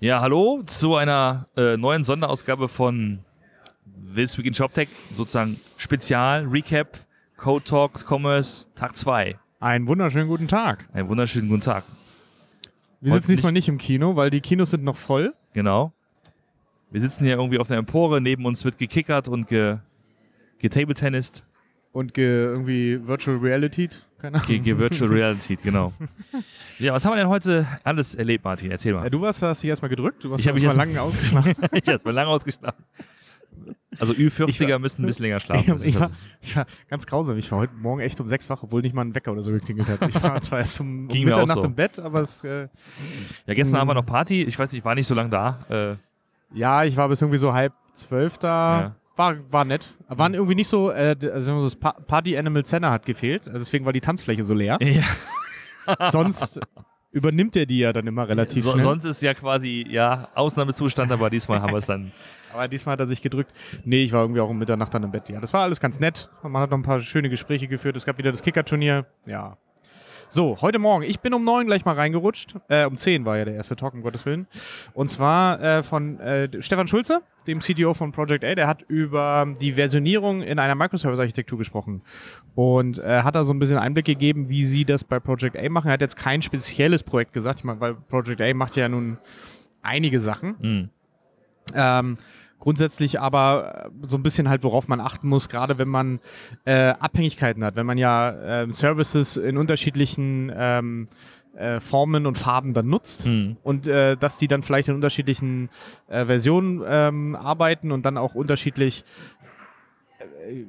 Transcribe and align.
Ja, 0.00 0.20
hallo 0.20 0.62
zu 0.64 0.94
einer 0.94 1.48
äh, 1.56 1.76
neuen 1.76 2.04
Sonderausgabe 2.04 2.68
von 2.68 3.18
This 4.14 4.38
Week 4.38 4.46
in 4.46 4.54
ShopTech, 4.54 4.88
sozusagen 5.10 5.58
Spezial, 5.76 6.46
Recap, 6.46 6.98
Code 7.36 7.64
Talks, 7.64 8.04
Commerce, 8.08 8.66
Tag 8.76 8.96
2. 8.96 9.36
Einen 9.58 9.88
wunderschönen 9.88 10.28
guten 10.28 10.46
Tag. 10.46 10.88
Einen 10.92 11.08
wunderschönen 11.08 11.48
guten 11.48 11.62
Tag. 11.62 11.82
Wir 13.00 13.10
Heute 13.10 13.22
sitzen 13.26 13.38
diesmal 13.38 13.52
nicht 13.52 13.68
im 13.68 13.78
Kino, 13.78 14.14
weil 14.14 14.30
die 14.30 14.40
Kinos 14.40 14.70
sind 14.70 14.84
noch 14.84 14.96
voll. 14.96 15.34
Genau. 15.52 15.92
Wir 16.92 17.00
sitzen 17.00 17.24
hier 17.24 17.34
irgendwie 17.34 17.58
auf 17.58 17.68
einer 17.68 17.80
Empore, 17.80 18.20
neben 18.20 18.46
uns 18.46 18.64
wird 18.64 18.78
gekickert 18.78 19.26
und 19.26 19.48
ge, 19.48 19.78
getabletennist, 20.60 21.42
Und 21.90 22.14
ge 22.14 22.44
irgendwie 22.44 23.04
Virtual 23.04 23.36
Reality. 23.38 23.88
Keine 24.20 24.36
Ahnung. 24.36 24.46
ge, 24.48 24.58
ge 24.58 24.76
Virtual 24.78 25.10
Reality, 25.10 25.56
genau. 25.56 25.92
Ja, 26.78 26.92
was 26.92 27.04
haben 27.04 27.12
wir 27.12 27.16
denn 27.16 27.28
heute 27.28 27.66
alles 27.84 28.14
erlebt, 28.14 28.44
Martin? 28.44 28.70
Erzähl 28.70 28.92
Ja, 28.94 29.00
mal. 29.00 29.10
du 29.10 29.20
warst, 29.20 29.42
hast 29.42 29.62
dich 29.62 29.70
erstmal 29.70 29.88
gedrückt. 29.88 30.22
Du 30.22 30.30
warst 30.30 30.42
Ich 30.42 30.48
hab 30.48 30.54
mich 30.54 30.62
erstmal 30.64 30.86
erst- 30.88 30.96
lange 30.96 31.08
ausgeschlafen. 31.08 31.54
ich 31.72 31.88
hab's 31.88 32.04
mal 32.04 32.10
lange 32.14 32.28
ausgeschlafen. 32.30 32.84
Also 33.98 34.12
Ü40er 34.12 34.78
müssen 34.78 35.02
ein 35.02 35.06
bisschen 35.06 35.24
länger 35.24 35.40
schlafen. 35.40 35.76
ich, 35.78 35.86
ich, 35.86 35.98
war, 36.00 36.10
ich 36.40 36.54
war 36.56 36.66
ganz 36.88 37.04
grausam. 37.06 37.36
Ich 37.36 37.50
war 37.50 37.58
heute 37.60 37.74
Morgen 37.74 38.00
echt 38.00 38.20
um 38.20 38.28
sechs 38.28 38.48
wach, 38.48 38.62
obwohl 38.62 38.82
nicht 38.82 38.94
mal 38.94 39.02
ein 39.04 39.14
Wecker 39.14 39.32
oder 39.32 39.42
so 39.42 39.50
geklingelt 39.50 39.88
hat. 39.88 40.08
Ich 40.08 40.22
war 40.22 40.40
zwar 40.40 40.60
erst 40.60 40.80
um, 40.80 41.00
um 41.02 41.08
Ging 41.08 41.24
mir 41.24 41.34
auch 41.34 41.40
Mitternacht 41.40 41.62
so. 41.62 41.64
im 41.68 41.74
Bett, 41.74 41.98
aber 41.98 42.20
es, 42.20 42.44
äh, 42.44 42.68
Ja, 43.46 43.54
gestern 43.54 43.76
Mhm. 43.78 43.80
haben 43.80 43.88
wir 43.88 43.94
noch 43.94 44.06
Party. 44.06 44.42
Ich 44.44 44.56
weiß 44.58 44.70
nicht, 44.70 44.80
ich 44.80 44.84
war 44.84 44.94
nicht 44.94 45.06
so 45.08 45.14
lange 45.16 45.30
da. 45.30 45.58
Äh, 45.68 45.96
ja, 46.56 46.84
ich 46.84 46.96
war 46.96 47.08
bis 47.08 47.20
irgendwie 47.20 47.38
so 47.38 47.52
halb 47.52 47.72
zwölf 47.92 48.38
da. 48.38 48.80
Ja. 48.80 48.94
War, 49.18 49.36
war 49.50 49.64
nett. 49.64 49.94
Waren 50.08 50.32
irgendwie 50.34 50.54
nicht 50.54 50.68
so, 50.68 50.90
äh, 50.90 51.16
also 51.32 51.62
das 51.64 51.76
Pa- 51.76 51.92
Party 52.06 52.38
Animal 52.38 52.64
Center 52.64 52.90
hat 52.90 53.04
gefehlt. 53.04 53.46
Also 53.46 53.58
Deswegen 53.58 53.84
war 53.84 53.92
die 53.92 54.00
Tanzfläche 54.00 54.44
so 54.44 54.54
leer. 54.54 54.78
ja. 54.80 55.02
Sonst 56.10 56.60
übernimmt 57.10 57.56
er 57.56 57.66
die 57.66 57.78
ja 57.78 57.92
dann 57.92 58.06
immer 58.06 58.28
relativ 58.28 58.62
So, 58.64 58.72
schnell. 58.72 58.82
sonst 58.82 59.04
ist 59.04 59.22
ja 59.22 59.32
quasi 59.34 59.86
ja 59.88 60.28
Ausnahmezustand, 60.34 61.10
aber 61.10 61.30
diesmal 61.30 61.60
haben 61.62 61.72
wir 61.72 61.78
es 61.78 61.86
dann. 61.86 62.12
Aber 62.52 62.66
diesmal 62.66 62.94
hat 62.94 63.00
er 63.00 63.06
sich 63.06 63.20
gedrückt. 63.20 63.52
Nee, 63.84 64.04
ich 64.04 64.12
war 64.12 64.22
irgendwie 64.22 64.40
auch 64.40 64.48
um 64.48 64.56
Mitternacht 64.58 64.94
dann 64.94 65.02
im 65.02 65.10
Bett. 65.10 65.28
Ja, 65.28 65.38
das 65.38 65.52
war 65.52 65.62
alles 65.64 65.80
ganz 65.80 66.00
nett. 66.00 66.30
Man 66.42 66.62
hat 66.62 66.70
noch 66.70 66.78
ein 66.78 66.82
paar 66.82 67.00
schöne 67.00 67.28
Gespräche 67.28 67.68
geführt. 67.68 67.94
Es 67.94 68.06
gab 68.06 68.16
wieder 68.16 68.30
das 68.32 68.42
Kicker-Turnier. 68.42 69.04
Ja. 69.26 69.58
So, 70.28 70.58
heute 70.60 70.78
Morgen. 70.78 71.04
Ich 71.04 71.20
bin 71.20 71.32
um 71.32 71.44
neun 71.44 71.66
gleich 71.66 71.84
mal 71.84 71.94
reingerutscht. 71.94 72.54
Äh, 72.68 72.84
um 72.84 72.96
zehn 72.96 73.24
war 73.24 73.38
ja 73.38 73.44
der 73.44 73.54
erste 73.54 73.76
Talk, 73.76 73.94
um 73.94 74.02
Gottes 74.02 74.26
Willen. 74.26 74.46
Und 74.92 75.08
zwar 75.08 75.62
äh, 75.62 75.82
von 75.82 76.20
äh, 76.20 76.62
Stefan 76.62 76.86
Schulze, 76.86 77.22
dem 77.46 77.60
CTO 77.60 77.94
von 77.94 78.12
Project 78.12 78.44
A. 78.44 78.54
Der 78.54 78.66
hat 78.66 78.82
über 78.82 79.46
die 79.60 79.72
Versionierung 79.72 80.42
in 80.42 80.58
einer 80.58 80.74
Microservice-Architektur 80.74 81.56
gesprochen. 81.56 82.02
Und 82.54 82.98
äh, 82.98 83.22
hat 83.22 83.36
da 83.36 83.44
so 83.44 83.52
ein 83.52 83.58
bisschen 83.58 83.78
Einblick 83.78 84.04
gegeben, 84.04 84.48
wie 84.48 84.64
sie 84.64 84.84
das 84.84 85.02
bei 85.02 85.18
Project 85.18 85.56
A 85.56 85.68
machen. 85.68 85.88
Er 85.88 85.94
hat 85.94 86.02
jetzt 86.02 86.16
kein 86.16 86.42
spezielles 86.42 87.02
Projekt 87.02 87.32
gesagt. 87.32 87.60
Ich 87.60 87.64
meine, 87.64 87.80
weil 87.80 87.94
Project 87.94 88.40
A 88.40 88.52
macht 88.52 88.76
ja 88.76 88.88
nun 88.88 89.18
einige 89.82 90.20
Sachen. 90.20 90.56
Hm. 90.60 90.90
Ähm, 91.74 92.14
grundsätzlich 92.58 93.20
aber 93.20 93.86
äh, 93.86 94.06
so 94.06 94.16
ein 94.16 94.22
bisschen 94.22 94.48
halt, 94.48 94.64
worauf 94.64 94.88
man 94.88 95.00
achten 95.00 95.28
muss, 95.28 95.48
gerade 95.48 95.78
wenn 95.78 95.88
man 95.88 96.20
äh, 96.64 96.94
Abhängigkeiten 96.98 97.64
hat, 97.64 97.76
wenn 97.76 97.86
man 97.86 97.98
ja 97.98 98.62
ähm, 98.62 98.72
Services 98.72 99.36
in 99.36 99.56
unterschiedlichen 99.56 100.52
ähm, 100.54 101.06
äh, 101.56 101.80
Formen 101.80 102.26
und 102.26 102.38
Farben 102.38 102.72
dann 102.72 102.86
nutzt 102.88 103.24
Hm. 103.24 103.56
und 103.62 103.88
äh, 103.88 104.16
dass 104.16 104.36
die 104.36 104.46
dann 104.46 104.62
vielleicht 104.62 104.88
in 104.88 104.94
unterschiedlichen 104.94 105.70
äh, 106.06 106.24
Versionen 106.24 106.82
ähm, 106.86 107.36
arbeiten 107.36 107.90
und 107.90 108.06
dann 108.06 108.16
auch 108.16 108.34
unterschiedlich 108.34 109.04
äh, 109.37 109.37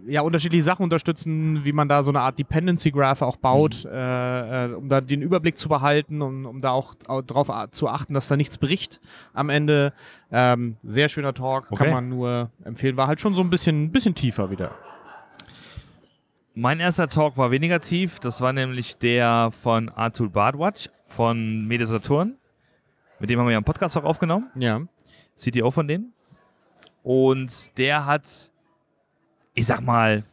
ja, 0.07 0.21
unterschiedliche 0.21 0.63
Sachen 0.63 0.83
unterstützen, 0.83 1.63
wie 1.63 1.71
man 1.71 1.87
da 1.87 2.03
so 2.03 2.11
eine 2.11 2.21
Art 2.21 2.37
Dependency 2.39 2.91
Graph 2.91 3.21
auch 3.21 3.37
baut, 3.37 3.85
äh, 3.85 4.65
äh, 4.65 4.73
um 4.73 4.89
da 4.89 5.01
den 5.01 5.21
Überblick 5.21 5.57
zu 5.57 5.69
behalten, 5.69 6.21
um, 6.21 6.45
um 6.45 6.61
da 6.61 6.71
auch, 6.71 6.95
auch 7.07 7.21
darauf 7.21 7.49
zu 7.71 7.87
achten, 7.87 8.13
dass 8.13 8.27
da 8.27 8.37
nichts 8.37 8.57
bricht 8.57 8.99
am 9.33 9.49
Ende. 9.49 9.93
Ähm, 10.31 10.77
sehr 10.83 11.09
schöner 11.09 11.33
Talk, 11.33 11.65
Okay. 11.71 11.83
kann 11.85 11.93
man 11.93 12.09
nur 12.09 12.51
empfehlen. 12.63 12.97
War 12.97 13.07
halt 13.07 13.19
schon 13.19 13.33
so 13.35 13.41
ein 13.41 13.49
bisschen, 13.49 13.91
bisschen 13.91 14.15
tiefer 14.15 14.51
wieder. 14.51 14.71
Mein 16.55 16.79
erster 16.79 17.07
Talk 17.07 17.37
war 17.37 17.51
weniger 17.51 17.79
tief. 17.79 18.19
Das 18.19 18.41
war 18.41 18.51
nämlich 18.53 18.97
der 18.97 19.49
von 19.51 19.89
Arthur 19.89 20.29
Bardwatch 20.29 20.89
von 21.07 21.67
Media 21.67 21.85
Saturn. 21.85 22.35
Mit 23.19 23.29
dem 23.29 23.39
haben 23.39 23.45
wir 23.47 23.51
ja 23.51 23.57
einen 23.57 23.65
Podcast 23.65 23.97
auch 23.97 24.03
aufgenommen. 24.03 24.49
Ja. 24.55 24.81
CTO 25.37 25.71
von 25.71 25.87
denen. 25.87 26.13
Und 27.03 27.77
der 27.77 28.05
hat, 28.05 28.51
ich 29.59 29.65
sag 29.65 29.81
mal, 29.81 30.23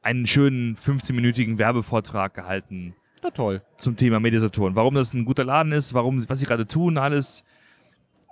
einen 0.00 0.28
schönen 0.28 0.76
15-minütigen 0.76 1.58
Werbevortrag 1.58 2.34
gehalten 2.34 2.94
Na 3.20 3.30
toll. 3.30 3.62
zum 3.78 3.96
Thema 3.96 4.20
Mediasaturn. 4.20 4.76
Warum 4.76 4.94
das 4.94 5.12
ein 5.12 5.24
guter 5.24 5.42
Laden 5.44 5.72
ist, 5.72 5.92
warum, 5.92 6.24
was 6.28 6.38
sie 6.38 6.46
gerade 6.46 6.66
tun, 6.68 6.98
alles. 6.98 7.42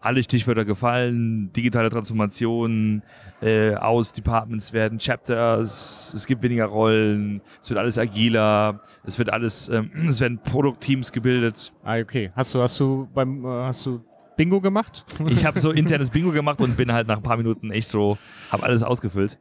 Alle 0.00 0.22
Stichwörter 0.22 0.65
gefallen, 0.65 1.50
digitale 1.55 1.91
Transformation, 1.91 3.03
äh, 3.43 3.75
aus 3.75 4.12
Departments 4.12 4.72
werden 4.72 4.99
Chapters, 5.00 6.12
es 6.15 6.27
gibt 6.27 6.43
weniger 6.43 6.67
Rollen, 6.67 7.41
es 7.61 7.71
wird 7.71 7.81
alles 7.81 7.99
agiler, 7.99 8.83
es 9.05 9.19
wird 9.19 9.31
alles, 9.33 9.69
ähm, 9.69 9.91
es 10.09 10.21
werden 10.21 10.38
Produktteams 10.38 11.11
gebildet. 11.11 11.73
Ah, 11.83 11.99
okay. 11.99 12.31
Hast 12.37 12.55
du, 12.55 12.62
hast 12.62 12.78
du 12.78 13.09
beim, 13.12 13.44
äh, 13.44 13.49
hast 13.49 13.84
du 13.87 14.05
Bingo 14.36 14.60
gemacht? 14.60 15.04
Ich 15.28 15.44
habe 15.44 15.58
so 15.60 15.70
internes 15.72 16.10
Bingo 16.10 16.30
gemacht 16.32 16.60
und 16.60 16.76
bin 16.76 16.92
halt 16.92 17.08
nach 17.08 17.16
ein 17.16 17.22
paar 17.22 17.36
Minuten 17.36 17.70
echt 17.70 17.88
so, 17.88 18.19
habe 18.50 18.62
alles 18.64 18.82
ausgefüllt. 18.82 19.38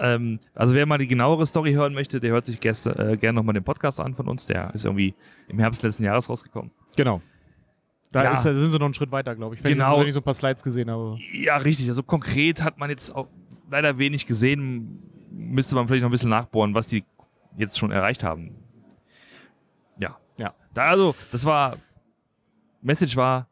Ähm, 0.00 0.38
also 0.54 0.74
wer 0.74 0.86
mal 0.86 0.98
die 0.98 1.08
genauere 1.08 1.44
Story 1.46 1.72
hören 1.72 1.94
möchte, 1.94 2.20
der 2.20 2.32
hört 2.32 2.46
sich 2.46 2.60
gestern, 2.60 2.98
äh, 2.98 3.16
gerne 3.16 3.36
nochmal 3.36 3.54
den 3.54 3.64
Podcast 3.64 3.98
an 4.00 4.14
von 4.14 4.28
uns. 4.28 4.46
Der 4.46 4.74
ist 4.74 4.84
irgendwie 4.84 5.14
im 5.48 5.58
Herbst 5.58 5.82
letzten 5.82 6.04
Jahres 6.04 6.28
rausgekommen. 6.28 6.70
Genau. 6.96 7.22
Da, 8.12 8.24
Ja. 8.24 8.32
ist, 8.34 8.44
da 8.44 8.54
sind 8.54 8.70
sie 8.70 8.78
noch 8.78 8.84
einen 8.86 8.94
Schritt 8.94 9.10
weiter, 9.10 9.34
glaube 9.34 9.54
ich. 9.56 9.64
Wenn, 9.64 9.72
Genau. 9.72 9.94
ich, 9.94 10.00
wenn 10.00 10.08
ich 10.08 10.14
so 10.14 10.20
ein 10.20 10.24
paar 10.24 10.34
Slides 10.34 10.62
gesehen 10.62 10.90
habe. 10.90 11.18
Ja, 11.32 11.56
richtig. 11.56 11.88
Also 11.88 12.02
konkret 12.02 12.62
hat 12.62 12.78
man 12.78 12.90
jetzt 12.90 13.14
auch 13.14 13.28
leider 13.70 13.98
wenig 13.98 14.26
gesehen. 14.26 15.02
Müsste 15.30 15.74
man 15.74 15.86
vielleicht 15.88 16.02
noch 16.02 16.08
ein 16.08 16.12
bisschen 16.12 16.30
nachbohren, 16.30 16.74
was 16.74 16.86
die 16.86 17.04
jetzt 17.56 17.78
schon 17.78 17.90
erreicht 17.90 18.22
haben. 18.22 18.54
Ja. 19.98 20.16
Ja. 20.38 20.54
Da 20.74 20.82
also, 20.84 21.14
das 21.32 21.44
war, 21.44 21.76
Message 22.82 23.16
war, 23.16 23.48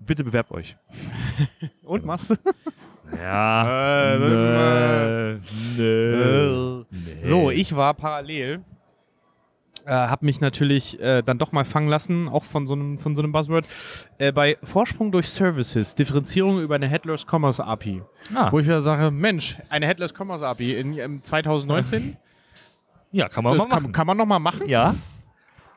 bitte 0.00 0.24
bewerbt 0.24 0.50
euch. 0.50 0.76
Und 1.82 2.04
machst 2.04 2.30
du? 2.30 2.34
Ja. 3.16 4.14
Äh, 4.14 4.18
nö, 4.18 5.38
nö. 5.76 6.84
So, 7.24 7.50
ich 7.50 7.74
war 7.74 7.94
parallel, 7.94 8.62
äh, 9.84 9.92
habe 9.92 10.24
mich 10.24 10.40
natürlich 10.40 11.00
äh, 11.00 11.22
dann 11.22 11.38
doch 11.38 11.52
mal 11.52 11.64
fangen 11.64 11.88
lassen, 11.88 12.28
auch 12.28 12.44
von 12.44 12.66
so 12.66 12.74
einem, 12.74 12.98
von 12.98 13.14
so 13.14 13.22
einem 13.22 13.32
Buzzword, 13.32 13.66
äh, 14.18 14.30
bei 14.32 14.56
Vorsprung 14.62 15.10
durch 15.10 15.28
Services, 15.28 15.94
Differenzierung 15.94 16.60
über 16.60 16.76
eine 16.76 16.86
Headless 16.88 17.26
Commerce 17.28 17.64
API. 17.64 18.02
Ah, 18.34 18.50
Wo 18.52 18.58
ich 18.58 18.66
wieder 18.66 18.82
sage, 18.82 19.10
Mensch, 19.10 19.58
eine 19.68 19.86
Headless 19.86 20.12
Commerce 20.16 20.46
API 20.46 20.74
in, 20.74 20.96
im 20.96 21.22
2019, 21.24 22.16
ja, 23.12 23.28
kann 23.28 23.42
man 23.42 23.54
das 23.56 23.66
mal 23.66 23.68
kann, 23.74 23.82
machen. 23.82 23.92
kann 23.92 24.06
man 24.06 24.16
noch 24.16 24.26
mal 24.26 24.38
machen. 24.38 24.68
Ja. 24.68 24.94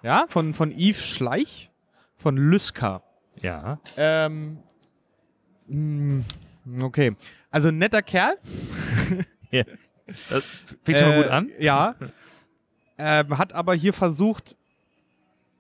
Ja, 0.04 0.26
von, 0.28 0.54
von 0.54 0.72
Yves 0.72 1.06
Schleich, 1.06 1.72
von 2.16 2.36
Lyska. 2.38 3.02
Ja. 3.42 3.80
Ähm, 3.98 4.58
mh, 5.68 6.24
okay, 6.82 7.16
also 7.52 7.70
ein 7.70 7.78
netter 7.78 8.02
Kerl. 8.02 8.38
Das 10.30 10.44
fängt 10.84 11.00
schon 11.00 11.10
mal 11.10 11.20
Äh, 11.20 11.24
gut 11.24 11.32
an. 11.32 11.50
Ja. 11.60 11.96
ähm, 12.98 13.38
hat 13.38 13.54
aber 13.54 13.74
hier 13.74 13.94
versucht 13.94 14.56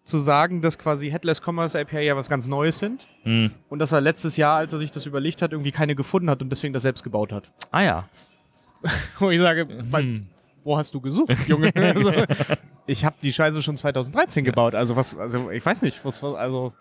zu 0.03 0.19
sagen, 0.19 0.61
dass 0.61 0.77
quasi 0.77 1.09
Headless 1.09 1.41
Commerce 1.41 1.79
API 1.79 2.01
ja 2.01 2.15
was 2.17 2.27
ganz 2.27 2.45
Neues 2.47 2.79
sind. 2.79 3.07
Hm. 3.23 3.51
Und 3.69 3.79
dass 3.79 3.93
er 3.93 4.01
letztes 4.01 4.35
Jahr, 4.35 4.57
als 4.57 4.73
er 4.73 4.79
sich 4.79 4.91
das 4.91 5.05
überlegt 5.05 5.41
hat, 5.41 5.53
irgendwie 5.53 5.71
keine 5.71 5.95
gefunden 5.95 6.29
hat 6.29 6.41
und 6.41 6.49
deswegen 6.49 6.73
das 6.73 6.83
selbst 6.83 7.03
gebaut 7.03 7.31
hat. 7.31 7.51
Ah 7.71 7.81
ja. 7.81 8.09
Wo 9.19 9.29
ich 9.29 9.39
sage, 9.39 9.65
bei, 9.65 10.01
Hm. 10.01 10.27
wo 10.65 10.77
hast 10.77 10.93
du 10.93 10.99
gesucht, 10.99 11.33
Junge? 11.47 11.71
also, 11.75 12.11
ich 12.85 13.05
habe 13.05 13.15
die 13.23 13.31
Scheiße 13.31 13.61
schon 13.61 13.77
2013 13.77 14.43
gebaut. 14.43 14.75
Also 14.75 14.97
was, 14.97 15.15
also 15.17 15.49
ich 15.51 15.65
weiß 15.65 15.83
nicht, 15.83 16.03
was, 16.03 16.21
was 16.21 16.33
also 16.33 16.73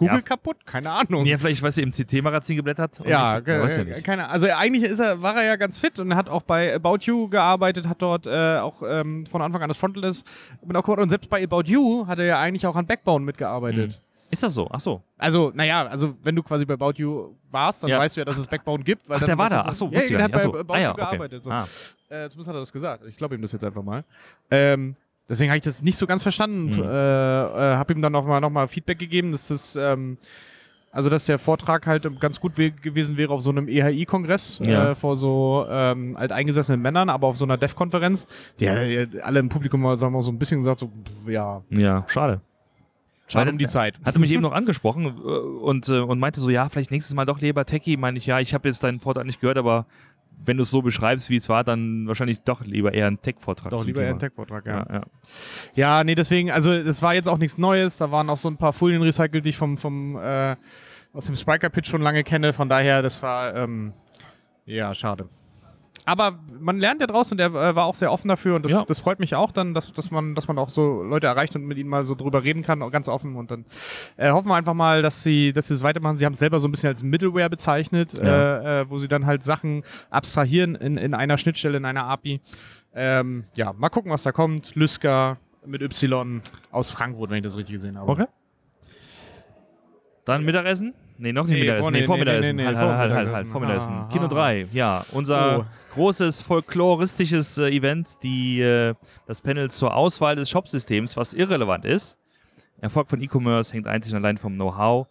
Google 0.00 0.16
Ja. 0.16 0.20
kaputt, 0.22 0.56
keine 0.66 0.90
Ahnung. 0.90 1.24
Ja, 1.26 1.38
vielleicht, 1.38 1.62
weißt 1.62 1.76
du, 1.78 1.82
im 1.82 1.92
CT-Magazin 1.92 2.56
geblättert? 2.56 3.00
Ja, 3.06 3.34
weiß 3.46 3.76
ja 3.76 4.00
keine 4.00 4.28
Also 4.28 4.48
eigentlich 4.48 4.82
ist 4.90 4.98
er, 4.98 5.20
war 5.22 5.36
er 5.36 5.44
ja 5.44 5.56
ganz 5.56 5.78
fit 5.78 6.00
und 6.00 6.16
hat 6.16 6.28
auch 6.28 6.42
bei 6.42 6.74
About 6.74 6.98
You 7.02 7.28
gearbeitet, 7.28 7.86
hat 7.86 8.00
dort 8.02 8.26
äh, 8.26 8.56
auch 8.58 8.82
ähm, 8.84 9.26
von 9.26 9.42
Anfang 9.42 9.62
an 9.62 9.68
das 9.68 9.78
Frontless 9.78 10.24
mit 10.66 10.76
aufgebaut 10.76 11.00
und 11.00 11.10
selbst 11.10 11.28
bei 11.30 11.42
About 11.44 11.64
You 11.66 12.06
hat 12.06 12.18
er 12.18 12.24
ja 12.24 12.40
eigentlich 12.40 12.66
auch 12.66 12.74
an 12.76 12.86
Backbone 12.86 13.24
mitgearbeitet. 13.24 14.00
Ist 14.32 14.42
das 14.44 14.54
so? 14.54 14.68
Ach 14.70 14.80
so. 14.80 15.02
Also, 15.18 15.50
naja, 15.54 15.86
also 15.88 16.16
wenn 16.22 16.36
du 16.36 16.42
quasi 16.44 16.64
bei 16.64 16.74
About 16.74 16.92
You 16.96 17.34
warst, 17.50 17.82
dann 17.82 17.90
Ja. 17.90 17.98
weißt 17.98 18.16
du 18.16 18.20
ja, 18.20 18.24
dass 18.24 18.38
es 18.38 18.46
Backbone 18.46 18.82
gibt. 18.84 19.08
Weil 19.08 19.18
Ach, 19.20 19.24
der 19.24 19.36
war 19.36 19.50
da. 19.50 19.64
Ach 19.66 19.74
so, 19.74 19.86
ja, 19.86 19.92
wusste 19.92 20.04
ich 20.04 20.10
der 20.16 20.22
hat 20.22 20.32
bei 20.32 20.38
so. 20.38 20.54
About 20.56 20.72
Ah, 20.72 20.78
ja, 20.78 20.84
You 20.86 20.90
okay. 20.92 21.00
gearbeitet. 21.00 21.44
So. 21.44 21.50
Ah. 21.50 21.62
Äh, 22.08 22.28
zumindest 22.28 22.48
hat 22.48 22.54
er 22.56 22.60
das 22.60 22.72
gesagt. 22.72 23.04
Ich 23.08 23.16
glaube 23.16 23.34
ihm 23.34 23.42
das 23.42 23.50
jetzt 23.52 23.64
einfach 23.64 23.82
mal. 23.82 24.04
Ähm, 24.50 24.94
deswegen 25.30 25.50
habe 25.50 25.56
ich 25.56 25.64
das 25.64 25.80
nicht 25.82 25.96
so 25.96 26.06
ganz 26.06 26.22
verstanden. 26.22 26.66
Mhm. 26.76 26.82
Äh, 26.82 26.84
äh, 26.86 27.76
habe 27.76 27.94
ihm 27.94 28.02
dann 28.02 28.12
nochmal 28.12 28.40
noch 28.42 28.50
mal 28.50 28.68
Feedback 28.68 28.98
gegeben, 28.98 29.32
dass 29.32 29.48
das, 29.48 29.76
ähm, 29.76 30.18
also 30.92 31.08
dass 31.08 31.24
der 31.26 31.38
Vortrag 31.38 31.86
halt 31.86 32.06
ganz 32.20 32.40
gut 32.40 32.58
we 32.58 32.72
gewesen 32.72 33.16
wäre 33.16 33.32
auf 33.32 33.42
so 33.42 33.50
einem 33.50 33.68
EHI-Kongress 33.68 34.60
Ja. 34.66 34.90
äh, 34.90 34.94
vor 34.94 35.16
so 35.16 35.64
ähm, 35.70 36.16
alteingesessenen 36.16 36.82
Männern, 36.82 37.08
aber 37.08 37.28
auf 37.28 37.36
so 37.36 37.44
einer 37.44 37.56
Dev-Konferenz, 37.56 38.26
die 38.58 38.66
äh, 38.66 39.06
alle 39.22 39.38
im 39.40 39.48
Publikum 39.48 39.80
wir 39.82 40.10
mal, 40.10 40.22
so 40.22 40.30
ein 40.32 40.38
bisschen 40.38 40.58
gesagt, 40.58 40.80
so, 40.80 40.86
pff, 40.88 41.28
ja, 41.28 41.62
Ja, 41.70 42.04
schade. 42.08 42.40
Schade 43.28 43.52
um 43.52 43.58
die 43.58 43.68
Zeit. 43.68 43.94
Hatte 44.04 44.18
mich 44.18 44.32
eben 44.32 44.42
noch 44.42 44.52
angesprochen 44.60 45.06
äh, 45.06 45.10
und, 45.10 45.88
äh, 45.88 46.00
und 46.00 46.18
meinte 46.18 46.40
so, 46.40 46.50
ja, 46.50 46.68
vielleicht 46.68 46.90
nächstes 46.90 47.14
Mal 47.14 47.24
doch 47.26 47.40
lieber 47.40 47.64
Techie. 47.64 47.96
Meine 47.96 48.18
ich, 48.18 48.26
ja, 48.26 48.40
ich 48.40 48.52
habe 48.54 48.66
jetzt 48.66 48.82
deinen 48.82 48.98
Vortrag 48.98 49.24
nicht 49.24 49.40
gehört, 49.40 49.56
aber 49.58 49.86
wenn 50.44 50.56
du 50.56 50.62
es 50.62 50.70
so 50.70 50.82
beschreibst, 50.82 51.30
wie 51.30 51.36
es 51.36 51.48
war, 51.48 51.64
dann 51.64 52.06
wahrscheinlich 52.06 52.40
doch 52.40 52.62
lieber 52.64 52.94
eher 52.94 53.06
ein 53.06 53.20
Tech-Vortrag. 53.20 53.70
Doch, 53.70 53.84
lieber 53.84 54.00
eher 54.00 54.08
Thema. 54.08 54.16
ein 54.16 54.20
Tech-Vortrag, 54.20 54.66
ja. 54.66 54.86
Ja, 54.88 54.94
ja. 54.94 55.02
Ja, 55.74 56.04
nee, 56.04 56.14
deswegen, 56.14 56.50
also 56.50 56.82
das 56.82 57.02
war 57.02 57.14
jetzt 57.14 57.28
auch 57.28 57.38
nichts 57.38 57.58
Neues. 57.58 57.96
Da 57.98 58.10
waren 58.10 58.30
auch 58.30 58.36
so 58.36 58.48
ein 58.48 58.56
paar 58.56 58.72
Folien 58.72 59.02
recycelt, 59.02 59.44
die 59.44 59.50
ich 59.50 59.56
vom, 59.56 59.76
vom 59.76 60.16
äh, 60.16 60.56
aus 61.12 61.26
dem 61.26 61.36
Spriker-Pitch 61.36 61.88
schon 61.88 62.02
lange 62.02 62.24
kenne. 62.24 62.52
Von 62.52 62.68
daher, 62.68 63.02
das 63.02 63.22
war, 63.22 63.54
ähm, 63.54 63.92
ja, 64.64 64.94
schade. 64.94 65.28
Aber 66.06 66.38
man 66.58 66.78
lernt 66.78 67.00
ja 67.00 67.06
draus 67.06 67.30
und 67.30 67.38
er 67.40 67.52
war 67.52 67.84
auch 67.84 67.94
sehr 67.94 68.10
offen 68.10 68.28
dafür 68.28 68.56
und 68.56 68.64
das, 68.64 68.72
Ja. 68.72 68.84
das 68.86 69.00
freut 69.00 69.20
mich 69.20 69.34
auch 69.34 69.52
dann, 69.52 69.74
dass, 69.74 69.92
dass, 69.92 70.10
man, 70.10 70.34
dass 70.34 70.48
man 70.48 70.58
auch 70.58 70.70
so 70.70 71.02
Leute 71.02 71.26
erreicht 71.26 71.54
und 71.56 71.64
mit 71.66 71.76
ihnen 71.78 71.90
mal 71.90 72.04
so 72.04 72.14
drüber 72.14 72.42
reden 72.42 72.62
kann, 72.62 72.82
auch 72.82 72.90
ganz 72.90 73.06
offen. 73.06 73.36
Und 73.36 73.50
dann 73.50 73.64
äh, 74.16 74.30
hoffen 74.30 74.48
wir 74.48 74.54
einfach 74.54 74.74
mal, 74.74 75.02
dass 75.02 75.22
sie, 75.22 75.52
dass 75.52 75.68
sie 75.68 75.74
es 75.74 75.82
weitermachen. 75.82 76.16
Sie 76.16 76.24
haben 76.24 76.32
es 76.32 76.38
selber 76.38 76.58
so 76.58 76.68
ein 76.68 76.70
bisschen 76.72 76.88
als 76.88 77.02
Middleware 77.02 77.50
bezeichnet, 77.50 78.14
Ja. 78.14 78.78
äh, 78.78 78.80
äh, 78.80 78.90
wo 78.90 78.98
sie 78.98 79.08
dann 79.08 79.26
halt 79.26 79.42
Sachen 79.42 79.84
abstrahieren 80.08 80.74
in, 80.74 80.96
in 80.96 81.12
einer 81.14 81.36
Schnittstelle, 81.38 81.76
in 81.76 81.84
einer 81.84 82.04
API. 82.04 82.40
Ähm, 82.94 83.44
ja, 83.56 83.72
mal 83.74 83.88
gucken, 83.90 84.10
was 84.10 84.22
da 84.22 84.32
kommt. 84.32 84.74
Lyska 84.74 85.36
mit 85.66 85.82
Y 85.82 86.40
aus 86.72 86.90
Frankfurt, 86.90 87.30
wenn 87.30 87.36
ich 87.38 87.44
das 87.44 87.56
richtig 87.56 87.74
gesehen 87.74 87.98
habe. 87.98 88.10
Okay. 88.10 88.26
Dann 90.24 90.44
Mittagessen? 90.44 90.94
Nee, 91.22 91.32
noch 91.32 91.46
nicht 91.46 91.54
Nee, 91.54 91.60
Mittagessen. 91.60 91.82
vor- 91.84 91.90
Nee, 91.92 92.00
nee, 92.00 92.06
Vormittagessen. 92.06 92.56
nee, 92.56 92.62
nee, 92.62 92.66
halt, 92.66 92.76
halt, 92.78 92.88
halt, 92.98 93.12
halt, 93.12 93.28
halt, 93.34 93.48
Vormittagessen. 93.48 93.92
Vormittagessen. 93.92 93.94
Ah, 93.94 94.08
Kino 94.12 94.24
ah. 94.24 94.28
3, 94.28 94.66
ja. 94.72 95.04
Unser 95.12 95.58
Oh. 95.60 95.64
großes 95.94 96.42
folkloristisches 96.42 97.58
äh, 97.58 97.68
Event, 97.70 98.22
die, 98.22 98.60
äh, 98.62 98.94
das 99.26 99.40
Panel 99.40 99.70
zur 99.70 99.94
Auswahl 99.94 100.36
des 100.36 100.48
Shopsystems, 100.48 101.16
was 101.16 101.34
irrelevant 101.34 101.84
ist. 101.84 102.16
Erfolg 102.80 103.08
von 103.08 103.20
E-Commerce 103.20 103.72
hängt 103.74 103.86
einzig 103.86 104.12
und 104.14 104.18
allein 104.24 104.38
vom 104.38 104.54
Know-how. 104.54 105.06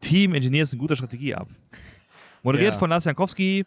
Team 0.00 0.34
Engineers 0.34 0.72
eine 0.72 0.80
gute 0.80 0.94
Strategie 0.94 1.34
ab. 1.34 1.48
Moderiert 2.42 2.74
Ja. 2.74 2.78
von 2.78 2.90
Lars 2.90 3.06
Jankowski. 3.06 3.64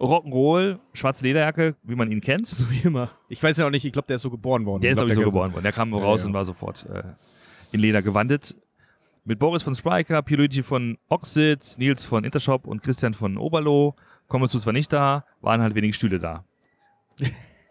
Rock'n'Roll, 0.00 0.78
schwarze 0.92 1.24
Lederjacke, 1.24 1.76
wie 1.82 1.94
man 1.94 2.10
ihn 2.10 2.20
kennt. 2.20 2.46
So 2.46 2.68
wie 2.70 2.80
immer. 2.84 3.10
Ich 3.28 3.42
weiß 3.42 3.56
ja 3.56 3.66
auch 3.66 3.70
nicht, 3.70 3.84
ich 3.84 3.92
glaube, 3.92 4.06
der 4.06 4.16
ist 4.16 4.22
so 4.22 4.30
geboren 4.30 4.66
worden. 4.66 4.82
Der 4.82 4.90
ist, 4.92 4.96
glaub, 4.96 5.06
glaube 5.06 5.20
ich, 5.20 5.24
so 5.24 5.30
geboren 5.30 5.52
worden. 5.52 5.62
Der 5.62 5.72
kam 5.72 5.92
Ja, 5.92 5.98
raus 5.98 6.22
ja. 6.22 6.26
und 6.28 6.34
war 6.34 6.44
sofort 6.44 6.84
äh, 6.88 7.02
in 7.72 7.80
Leder 7.80 8.02
gewandet. 8.02 8.54
Mit 9.26 9.38
Boris 9.38 9.62
von 9.62 9.74
Spriker, 9.74 10.20
Pierluigi 10.20 10.62
von 10.62 10.98
Oxid, 11.08 11.76
Nils 11.78 12.04
von 12.04 12.24
Intershop 12.24 12.66
und 12.66 12.82
Christian 12.82 13.14
von 13.14 13.38
Oberlo. 13.38 13.94
Kommen 14.28 14.48
zu 14.48 14.58
zwar 14.58 14.74
nicht 14.74 14.92
da, 14.92 15.24
waren 15.40 15.62
halt 15.62 15.74
wenig 15.74 15.96
Stühle 15.96 16.18
da. 16.18 16.44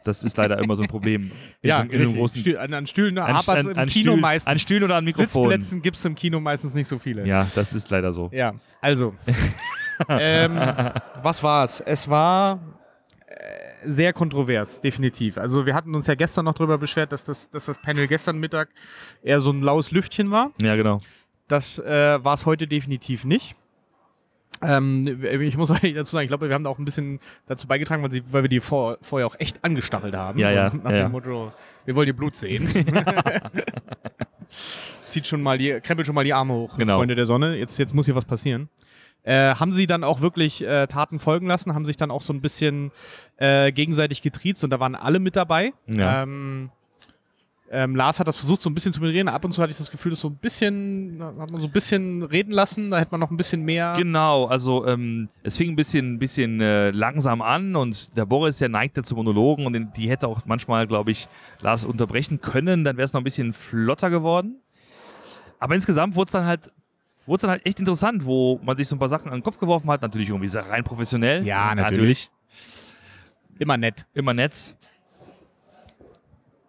Das 0.04 0.24
ist 0.24 0.36
leider 0.36 0.58
immer 0.58 0.76
so 0.76 0.82
ein 0.82 0.88
Problem. 0.90 1.24
In 1.24 1.32
Ja, 1.70 1.84
so, 1.86 1.92
in 1.92 2.08
so 2.08 2.14
großen 2.16 2.40
Stühl, 2.40 2.58
an, 2.58 2.74
an 2.74 2.88
Stühlen 2.88 3.18
an, 3.20 3.36
hapert 3.36 3.60
es 3.60 3.66
an, 3.68 3.72
im 3.74 3.78
an 3.78 3.88
Kino 3.88 4.12
Stühlen- 4.14 4.20
meistens. 4.22 4.52
An 4.52 4.60
Stühlen 4.60 4.84
oder 4.84 4.96
an 4.96 5.06
Mikrofon. 5.06 5.44
Sitzplätzen 5.44 5.82
gibt 5.84 5.98
es 5.98 6.06
im 6.06 6.16
Kino 6.16 6.40
meistens 6.40 6.74
nicht 6.74 6.88
so 6.88 6.98
viele. 6.98 7.26
Ja, 7.28 7.48
das 7.54 7.74
ist 7.74 7.90
leider 7.92 8.12
so. 8.12 8.30
Ja, 8.34 8.54
also. 8.82 9.14
ähm, 10.10 10.56
was 11.22 11.44
war's? 11.44 11.82
Es 11.82 12.10
war 12.10 12.60
äh, 13.28 13.36
sehr 13.86 14.12
kontrovers, 14.12 14.82
definitiv. 14.82 15.38
Also 15.38 15.66
wir 15.68 15.76
hatten 15.76 15.94
uns 15.94 16.08
ja 16.08 16.16
gestern 16.16 16.46
noch 16.46 16.56
darüber 16.56 16.80
beschwert, 16.80 17.12
dass 17.12 17.24
das, 17.24 17.50
dass 17.52 17.66
das 17.66 17.78
Panel 17.80 18.08
gestern 18.08 18.40
Mittag 18.40 18.70
eher 19.22 19.40
so 19.40 19.52
ein 19.52 19.62
laues 19.62 19.92
Lüftchen 19.92 20.32
war. 20.32 20.52
Ja, 20.62 20.76
genau. 20.76 21.00
Das 21.48 21.80
äh, 21.80 22.24
war 22.24 22.34
es 22.34 22.46
heute 22.46 22.68
definitiv 22.68 23.26
nicht. 23.26 23.56
Ähm, 24.62 25.24
ich 25.24 25.58
muss 25.58 25.72
eigentlich 25.72 25.96
dazu 25.96 26.14
sagen, 26.14 26.24
ich 26.24 26.30
glaube, 26.30 26.48
wir 26.48 26.56
haben 26.56 26.64
da 26.64 26.70
auch 26.70 26.80
ein 26.80 26.86
bisschen 26.86 27.20
dazu 27.46 27.68
beigetragen, 27.68 28.02
weil, 28.04 28.12
sie, 28.12 28.24
weil 28.32 28.44
wir 28.44 28.50
die 28.50 28.60
vor, 28.60 28.98
vorher 29.02 29.28
auch 29.28 29.36
echt 29.40 29.64
angestachelt 29.64 30.16
haben. 30.16 30.40
Ja, 30.40 30.52
ja, 30.52 30.72
Nach 30.84 30.92
ja. 30.92 31.04
dem 31.04 31.12
Motto, 31.12 31.52
wir 31.86 31.96
wollen 31.96 32.08
ihr 32.08 32.16
Blut 32.16 32.36
sehen. 32.36 32.68
Zieht 35.02 35.28
schon 35.28 35.42
mal 35.42 35.58
die, 35.58 35.80
krempelt 35.82 36.06
schon 36.06 36.16
mal 36.16 36.24
die 36.24 36.34
Arme 36.34 36.54
hoch, 36.54 36.78
Genau. 36.78 36.98
Freunde 36.98 37.16
der 37.16 37.26
Sonne. 37.26 37.56
Jetzt, 37.58 37.78
jetzt 37.78 37.94
muss 37.94 38.06
hier 38.06 38.16
was 38.16 38.26
passieren. 38.26 38.70
Äh, 39.24 39.56
haben 39.56 39.72
sie 39.72 39.88
dann 39.88 40.04
auch 40.04 40.22
wirklich 40.22 40.62
äh, 40.64 40.86
Taten 40.88 41.20
folgen 41.20 41.48
lassen, 41.48 41.74
haben 41.74 41.86
sich 41.86 41.96
dann 41.96 42.12
auch 42.12 42.22
so 42.22 42.34
ein 42.34 42.42
bisschen 42.42 42.92
äh, 43.38 43.72
gegenseitig 43.72 44.22
getriezt 44.22 44.64
und 44.66 44.70
da 44.70 44.80
waren 44.82 44.96
alle 44.96 45.20
mit 45.20 45.36
dabei. 45.36 45.72
Ja. 45.88 46.24
Ähm, 46.24 46.72
ähm, 47.74 47.96
Lars 47.96 48.20
hat 48.20 48.28
das 48.28 48.38
versucht, 48.38 48.62
so 48.62 48.70
ein 48.70 48.76
bisschen 48.76 48.94
zu 48.94 49.00
moderieren. 49.00 49.28
Ab 49.28 49.44
und 49.44 49.52
zu 49.52 49.62
hatte 49.62 49.72
ich 49.72 49.78
das 49.78 49.90
Gefühl, 49.90 50.12
dass 50.12 50.20
so 50.20 50.30
ein 50.30 50.36
bisschen, 50.36 51.20
hat 51.20 51.52
man 51.52 51.60
so 51.60 51.68
ein 51.68 51.72
bisschen 51.72 52.22
reden 52.22 52.52
lassen, 52.52 52.92
da 52.92 53.00
hätte 53.00 53.12
man 53.12 53.20
noch 53.20 53.32
ein 53.32 53.38
bisschen 53.38 53.64
mehr. 53.64 53.96
Genau, 53.98 54.46
also 54.46 54.86
ähm, 54.86 55.28
es 55.42 55.58
fing 55.58 55.72
ein 55.72 55.76
bisschen, 55.76 56.20
bisschen 56.20 56.62
äh, 56.62 56.92
langsam 56.92 57.42
an 57.42 57.76
und 57.76 58.16
der 58.16 58.26
Boris, 58.26 58.60
der 58.60 58.70
neigt 58.70 58.96
dazu 58.96 59.16
Monologen 59.16 59.66
und 59.66 59.98
die 59.98 60.10
hätte 60.10 60.28
auch 60.28 60.42
manchmal, 60.46 60.86
glaube 60.86 61.12
ich, 61.12 61.28
Lars 61.62 61.84
unterbrechen 61.84 62.42
können, 62.42 62.84
dann 62.84 62.98
wäre 62.98 63.06
es 63.06 63.14
noch 63.14 63.22
ein 63.22 63.26
bisschen 63.26 63.54
flotter 63.54 64.12
geworden. 64.12 64.58
Aber 65.60 65.74
insgesamt 65.74 66.16
wurde 66.16 66.30
es 66.30 66.34
dann 66.34 66.46
halt 66.46 66.72
wurde 67.26 67.38
es 67.38 67.42
dann 67.42 67.52
halt 67.52 67.66
echt 67.66 67.80
interessant, 67.80 68.26
wo 68.26 68.60
man 68.64 68.78
sich 68.78 68.88
so 68.88 68.96
ein 68.96 69.00
paar 69.00 69.10
Sachen 69.10 69.30
an 69.30 69.40
den 69.40 69.44
Kopf 69.44 69.58
geworfen 69.58 69.90
hat, 69.90 70.02
natürlich 70.02 70.30
irgendwie 70.30 70.56
rein 70.58 70.84
professionell. 70.84 71.46
Ja, 71.46 71.74
natürlich. 71.74 72.30
Immer 73.60 73.78
nett. 73.78 74.06
Immer 74.14 74.34
nett. 74.34 74.76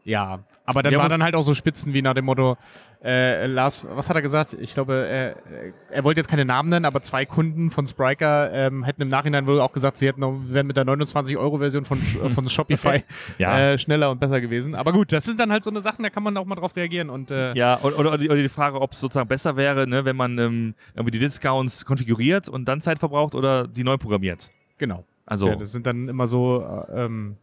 Ja. 0.04 0.40
Aber 0.66 0.82
dann 0.82 0.94
haben 0.94 1.00
war 1.02 1.08
dann 1.08 1.22
halt 1.22 1.34
auch 1.34 1.42
so 1.42 1.54
Spitzen 1.54 1.92
wie 1.94 2.02
nach 2.02 2.14
dem 2.14 2.26
Motto, 2.26 2.56
äh, 3.02 3.46
Lars, 3.46 3.86
was 3.90 4.08
hat 4.08 4.16
er 4.16 4.22
gesagt? 4.22 4.54
Ich 4.58 4.72
glaube, 4.74 5.06
äh, 5.06 5.74
er 5.90 6.04
wollte 6.04 6.20
jetzt 6.20 6.28
keine 6.28 6.44
Namen 6.44 6.70
nennen, 6.70 6.84
aber 6.84 7.02
zwei 7.02 7.24
Kunden 7.26 7.70
von 7.70 7.86
Spriker 7.86 8.50
ähm, 8.52 8.84
hätten 8.84 9.02
im 9.02 9.08
Nachhinein 9.08 9.46
wohl 9.46 9.60
auch 9.60 9.72
gesagt, 9.72 9.96
sie 9.98 10.06
hätten 10.06 10.20
noch, 10.20 10.34
wären 10.46 10.66
mit 10.66 10.76
der 10.76 10.84
29-Euro-Version 10.84 11.84
von, 11.84 11.98
von 11.98 12.48
Shopify 12.48 13.02
Ja. 13.38 13.72
äh, 13.72 13.78
schneller 13.78 14.10
und 14.10 14.20
besser 14.20 14.40
gewesen. 14.40 14.74
Aber 14.74 14.92
gut, 14.92 15.12
das 15.12 15.24
sind 15.24 15.38
dann 15.40 15.50
halt 15.52 15.62
so 15.62 15.70
eine 15.70 15.80
Sachen, 15.82 16.02
da 16.02 16.10
kann 16.10 16.22
man 16.22 16.36
auch 16.36 16.44
mal 16.46 16.54
drauf 16.54 16.76
reagieren. 16.76 17.10
Und 17.10 17.30
äh, 17.30 17.54
Ja, 17.54 17.78
oder, 17.82 17.98
oder, 17.98 18.12
oder 18.14 18.36
die 18.36 18.48
Frage, 18.48 18.80
ob 18.80 18.92
es 18.92 19.00
sozusagen 19.00 19.28
besser 19.28 19.56
wäre, 19.56 19.86
ne, 19.86 20.04
wenn 20.04 20.16
man 20.16 20.38
ähm, 20.38 20.74
irgendwie 20.94 21.12
die 21.12 21.18
Discounts 21.18 21.84
konfiguriert 21.84 22.48
und 22.48 22.66
dann 22.66 22.80
Zeit 22.80 22.98
verbraucht 22.98 23.34
oder 23.34 23.66
die 23.66 23.84
neu 23.84 23.96
programmiert. 23.98 24.50
genau. 24.78 25.04
Also, 25.26 25.48
Ja, 25.48 25.56
das 25.56 25.72
sind 25.72 25.86
dann 25.86 26.08
immer 26.08 26.26
so 26.26 26.62
äh, 26.62 27.04
ähm, 27.06 27.36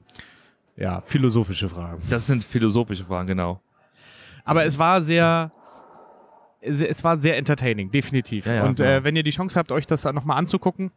ja, 0.82 1.02
philosophische 1.06 1.70
Fragen. 1.70 2.02
das 2.10 2.26
sind 2.28 2.44
philosophische 2.44 3.06
Fragen, 3.06 3.28
genau. 3.28 3.62
Aber 4.44 4.66
es 4.66 4.78
war 4.80 5.02
sehr, 5.04 5.52
es 6.62 7.04
war 7.04 7.18
sehr 7.20 7.38
entertaining, 7.38 7.92
definitiv. 7.92 8.46
Ja, 8.46 8.54
ja, 8.56 8.64
und 8.66 8.80
äh, 8.80 9.04
wenn 9.04 9.16
ihr 9.16 9.24
die 9.24 9.32
Chance 9.32 9.58
habt, 9.58 9.72
euch 9.72 9.88
das 9.88 10.04
nochmal 10.06 10.38
anzugucken, 10.38 10.92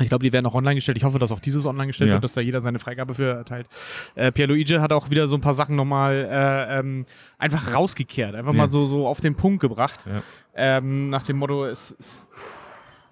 ich 0.00 0.08
glaube, 0.08 0.24
die 0.24 0.32
werden 0.32 0.46
auch 0.46 0.54
online 0.54 0.74
gestellt. 0.76 0.96
Ich 0.96 1.04
hoffe, 1.04 1.20
dass 1.20 1.30
auch 1.30 1.38
dieses 1.38 1.66
online 1.66 1.86
gestellt 1.88 2.08
Ja. 2.08 2.14
wird, 2.14 2.24
dass 2.24 2.32
da 2.32 2.40
jeder 2.40 2.60
seine 2.60 2.80
Freigabe 2.80 3.14
für 3.14 3.32
erteilt. 3.34 3.68
Äh, 4.16 4.32
Pierluigi 4.32 4.74
hat 4.74 4.92
auch 4.92 5.10
wieder 5.10 5.28
so 5.28 5.36
ein 5.36 5.40
paar 5.40 5.54
Sachen 5.54 5.76
nochmal 5.76 6.26
äh, 6.28 6.78
ähm, 6.80 7.06
einfach 7.38 7.72
rausgekehrt, 7.74 8.34
einfach 8.34 8.52
Ja. 8.52 8.58
mal 8.58 8.70
so, 8.70 8.86
so 8.86 9.06
auf 9.06 9.20
den 9.20 9.36
Punkt 9.36 9.60
gebracht. 9.60 10.04
Ja. 10.06 10.22
Ähm, 10.56 11.10
nach 11.10 11.22
dem 11.24 11.36
Motto, 11.36 11.66
es, 11.66 11.94
es, 12.00 12.28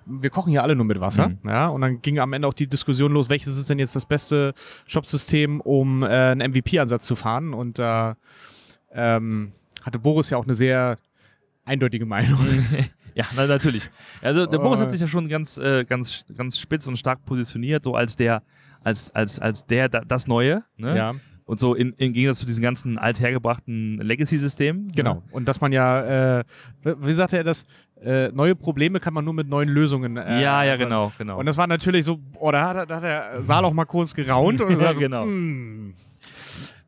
wir 0.06 0.30
kochen 0.30 0.50
hier 0.50 0.62
alle 0.62 0.74
nur 0.76 0.84
mit 0.84 1.00
Wasser. 1.00 1.28
Mhm. 1.28 1.38
Ja, 1.48 1.68
und 1.68 1.80
dann 1.80 2.00
ging 2.02 2.18
am 2.18 2.32
Ende 2.32 2.48
auch 2.48 2.54
die 2.54 2.66
Diskussion 2.66 3.12
los, 3.12 3.28
welches 3.28 3.56
ist 3.56 3.68
denn 3.70 3.78
jetzt 3.78 3.94
das 3.96 4.06
beste 4.06 4.54
Shopsystem, 4.86 5.60
um 5.60 6.02
äh, 6.02 6.06
einen 6.06 6.50
MVP-Ansatz 6.52 7.04
zu 7.06 7.16
fahren. 7.16 7.54
Und 7.54 7.78
da 7.78 8.16
ähm, 8.92 9.52
hatte 9.84 9.98
Boris 9.98 10.30
ja 10.30 10.38
auch 10.38 10.44
eine 10.44 10.54
sehr 10.54 10.98
eindeutige 11.64 12.06
Meinung. 12.06 12.38
Ja, 13.14 13.26
na, 13.36 13.46
natürlich. 13.46 13.90
Also 14.22 14.46
der 14.46 14.56
Boris 14.56 14.80
Oh. 14.80 14.84
hat 14.84 14.90
sich 14.92 15.02
ja 15.02 15.06
schon 15.06 15.28
ganz, 15.28 15.58
äh, 15.58 15.84
ganz, 15.84 16.24
ganz 16.34 16.56
spitz 16.58 16.86
und 16.86 16.96
stark 16.96 17.22
positioniert, 17.26 17.84
so 17.84 17.94
als 17.94 18.16
der, 18.16 18.42
als, 18.82 19.14
als, 19.14 19.38
als 19.38 19.66
der, 19.66 19.90
da, 19.90 20.00
das 20.00 20.26
Neue. 20.26 20.64
Ne? 20.78 20.96
Ja, 20.96 21.14
Und 21.52 21.60
so 21.60 21.74
in, 21.74 21.92
im 21.98 22.14
Gegensatz 22.14 22.38
zu 22.38 22.46
diesen 22.46 22.62
ganzen 22.62 22.96
althergebrachten 22.96 23.98
Legacy-Systemen. 23.98 24.88
genau. 24.94 25.22
Und 25.32 25.46
dass 25.46 25.60
man 25.60 25.70
ja, 25.70 26.38
äh, 26.38 26.44
wie 26.82 27.12
sagte 27.12 27.36
er 27.36 27.44
das, 27.44 27.66
äh, 28.02 28.28
neue 28.28 28.54
Probleme 28.54 29.00
kann 29.00 29.12
man 29.12 29.22
nur 29.22 29.34
mit 29.34 29.48
neuen 29.50 29.68
Lösungen. 29.68 30.16
Ja, 30.16 30.22
Äh, 30.22 30.42
ja, 30.42 30.62
ja, 30.64 30.76
genau, 30.76 31.12
genau. 31.18 31.38
Und 31.38 31.44
das 31.44 31.58
war 31.58 31.66
natürlich 31.66 32.06
so, 32.06 32.18
oh, 32.38 32.50
da 32.50 32.68
hat, 32.74 32.88
da 32.88 32.96
hat 32.96 33.02
der 33.02 33.42
Saal 33.42 33.66
auch 33.66 33.74
mal 33.74 33.84
kurz 33.84 34.14
geraunt. 34.14 34.62
Und 34.62 34.70
Ja, 34.80 34.94
so, 34.94 35.00
genau. 35.00 35.26
mm. 35.26 35.92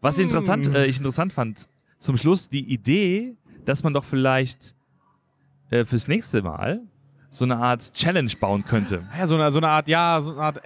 Was 0.00 0.18
interessant, 0.18 0.66
Mm. 0.72 0.76
ich 0.76 0.96
interessant 0.96 1.34
fand, 1.34 1.68
zum 1.98 2.16
Schluss 2.16 2.48
die 2.48 2.64
Idee, 2.72 3.34
dass 3.66 3.82
man 3.82 3.92
doch 3.92 4.04
vielleicht 4.04 4.74
äh, 5.68 5.84
fürs 5.84 6.08
nächste 6.08 6.40
Mal 6.40 6.80
so 7.34 7.44
eine 7.44 7.56
Art 7.56 7.92
Challenge 7.92 8.30
bauen 8.38 8.64
könnte. 8.64 9.02
Ja, 9.18 9.26
so 9.26 9.34
eine, 9.34 9.50
so 9.50 9.58
eine 9.58 9.68
Art, 9.68 9.88
ja, 9.88 10.20
so 10.20 10.32
eine 10.32 10.40
Art 10.40 10.60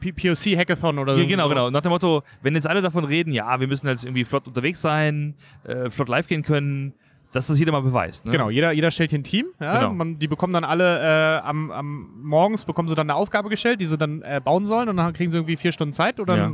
POC-Hackathon 0.00 0.98
oder 0.98 1.14
Ja, 1.16 1.22
so. 1.22 1.26
genau, 1.28 1.48
genau. 1.48 1.70
Nach 1.70 1.80
dem 1.80 1.90
Motto, 1.90 2.22
wenn 2.42 2.54
jetzt 2.54 2.66
alle 2.66 2.82
davon 2.82 3.04
reden, 3.04 3.32
ja, 3.32 3.58
wir 3.60 3.66
müssen 3.66 3.86
jetzt 3.88 4.04
irgendwie 4.04 4.24
flott 4.24 4.46
unterwegs 4.46 4.80
sein, 4.80 5.34
äh, 5.64 5.90
flott 5.90 6.08
live 6.08 6.26
gehen 6.26 6.42
können, 6.42 6.94
dass 7.32 7.48
das 7.48 7.58
jeder 7.58 7.72
mal 7.72 7.82
beweist. 7.82 8.26
Ne? 8.26 8.30
Genau, 8.32 8.48
jeder, 8.48 8.70
jeder 8.70 8.92
stellt 8.92 9.10
hier 9.10 9.18
ein 9.18 9.24
Team. 9.24 9.46
Ja? 9.58 9.80
Genau. 9.80 9.92
Man, 9.92 10.20
die 10.20 10.28
bekommen 10.28 10.52
dann 10.52 10.62
alle 10.62 11.00
äh, 11.00 11.40
am, 11.44 11.72
am 11.72 12.08
morgens 12.22 12.64
bekommen 12.64 12.86
sie 12.86 12.94
dann 12.94 13.10
eine 13.10 13.16
Aufgabe 13.18 13.48
gestellt, 13.48 13.80
die 13.80 13.86
sie 13.86 13.98
dann 13.98 14.22
äh, 14.22 14.40
bauen 14.42 14.66
sollen 14.66 14.88
und 14.88 14.96
dann 14.98 15.12
kriegen 15.12 15.32
sie 15.32 15.38
irgendwie 15.38 15.56
vier 15.56 15.72
Stunden 15.72 15.92
Zeit 15.94 16.20
oder 16.20 16.36
Ja. 16.36 16.52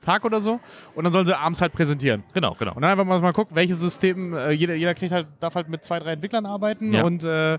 Tag 0.00 0.24
oder 0.24 0.40
so 0.40 0.60
und 0.94 1.04
dann 1.04 1.12
sollen 1.12 1.26
sie 1.26 1.36
abends 1.38 1.60
halt 1.60 1.72
präsentieren. 1.72 2.22
Genau, 2.34 2.54
genau. 2.58 2.74
Und 2.74 2.82
dann 2.82 2.90
einfach 2.92 3.04
mal, 3.04 3.20
mal 3.20 3.32
gucken, 3.32 3.56
welches 3.56 3.80
System, 3.80 4.34
äh, 4.34 4.50
jeder, 4.52 4.74
jeder 4.74 4.94
kriegt 4.94 5.12
halt, 5.12 5.26
darf 5.40 5.54
halt 5.54 5.68
mit 5.68 5.84
zwei, 5.84 5.98
drei 5.98 6.12
Entwicklern 6.12 6.46
arbeiten 6.46 6.92
Ja. 6.92 7.04
und 7.04 7.24
äh, 7.24 7.54
äh, 7.54 7.58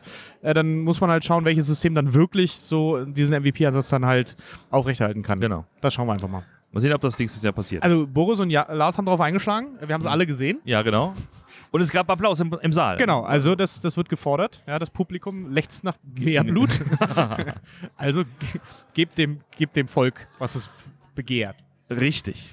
dann 0.54 0.80
muss 0.80 1.00
man 1.02 1.10
halt 1.10 1.26
schauen, 1.26 1.46
welches 1.46 1.68
System 1.68 1.96
dann 1.96 2.14
wirklich 2.14 2.54
so 2.58 3.04
diesen 3.06 3.36
MVP-Ansatz 3.42 3.90
dann 3.90 4.06
halt 4.06 4.36
aufrechterhalten 4.72 5.24
kann. 5.24 5.40
Genau. 5.40 5.66
Das 5.82 5.94
schauen 5.94 6.08
wir 6.08 6.14
einfach 6.14 6.28
mal. 6.30 6.44
Mal 6.72 6.82
sehen, 6.82 6.94
ob 6.94 7.02
das 7.02 7.18
nächstes 7.18 7.42
Jahr 7.42 7.52
passiert. 7.54 7.82
Also 7.82 8.06
Boris 8.06 8.40
und 8.40 8.52
ja, 8.52 8.72
Lars 8.72 8.98
haben 9.00 9.06
darauf 9.06 9.22
eingeschlagen, 9.22 9.70
wir 9.84 9.92
haben 9.94 10.02
es 10.02 10.08
alle 10.08 10.28
gesehen. 10.28 10.60
ja, 10.66 10.82
genau. 10.84 11.14
Und 11.72 11.82
es 11.82 11.92
gab 11.92 12.10
Applaus 12.10 12.40
im, 12.40 12.52
im 12.64 12.74
Saal. 12.74 12.98
Genau, 12.98 13.22
also 13.22 13.54
das, 13.56 13.80
das 13.80 13.96
wird 13.96 14.10
gefordert. 14.10 14.64
Ja, 14.66 14.80
das 14.80 14.90
Publikum 14.90 15.52
lechzt 15.52 15.84
nach 15.84 15.96
mehr 16.20 16.44
Blut. 16.44 16.70
also 17.96 18.24
ge- 18.24 18.62
gebt 18.96 19.18
dem, 19.18 19.38
gebt 19.56 19.76
dem 19.76 19.88
Volk, 19.88 20.28
was 20.40 20.56
es 20.56 20.70
begehrt. 21.16 21.56
Richtig. 21.90 22.50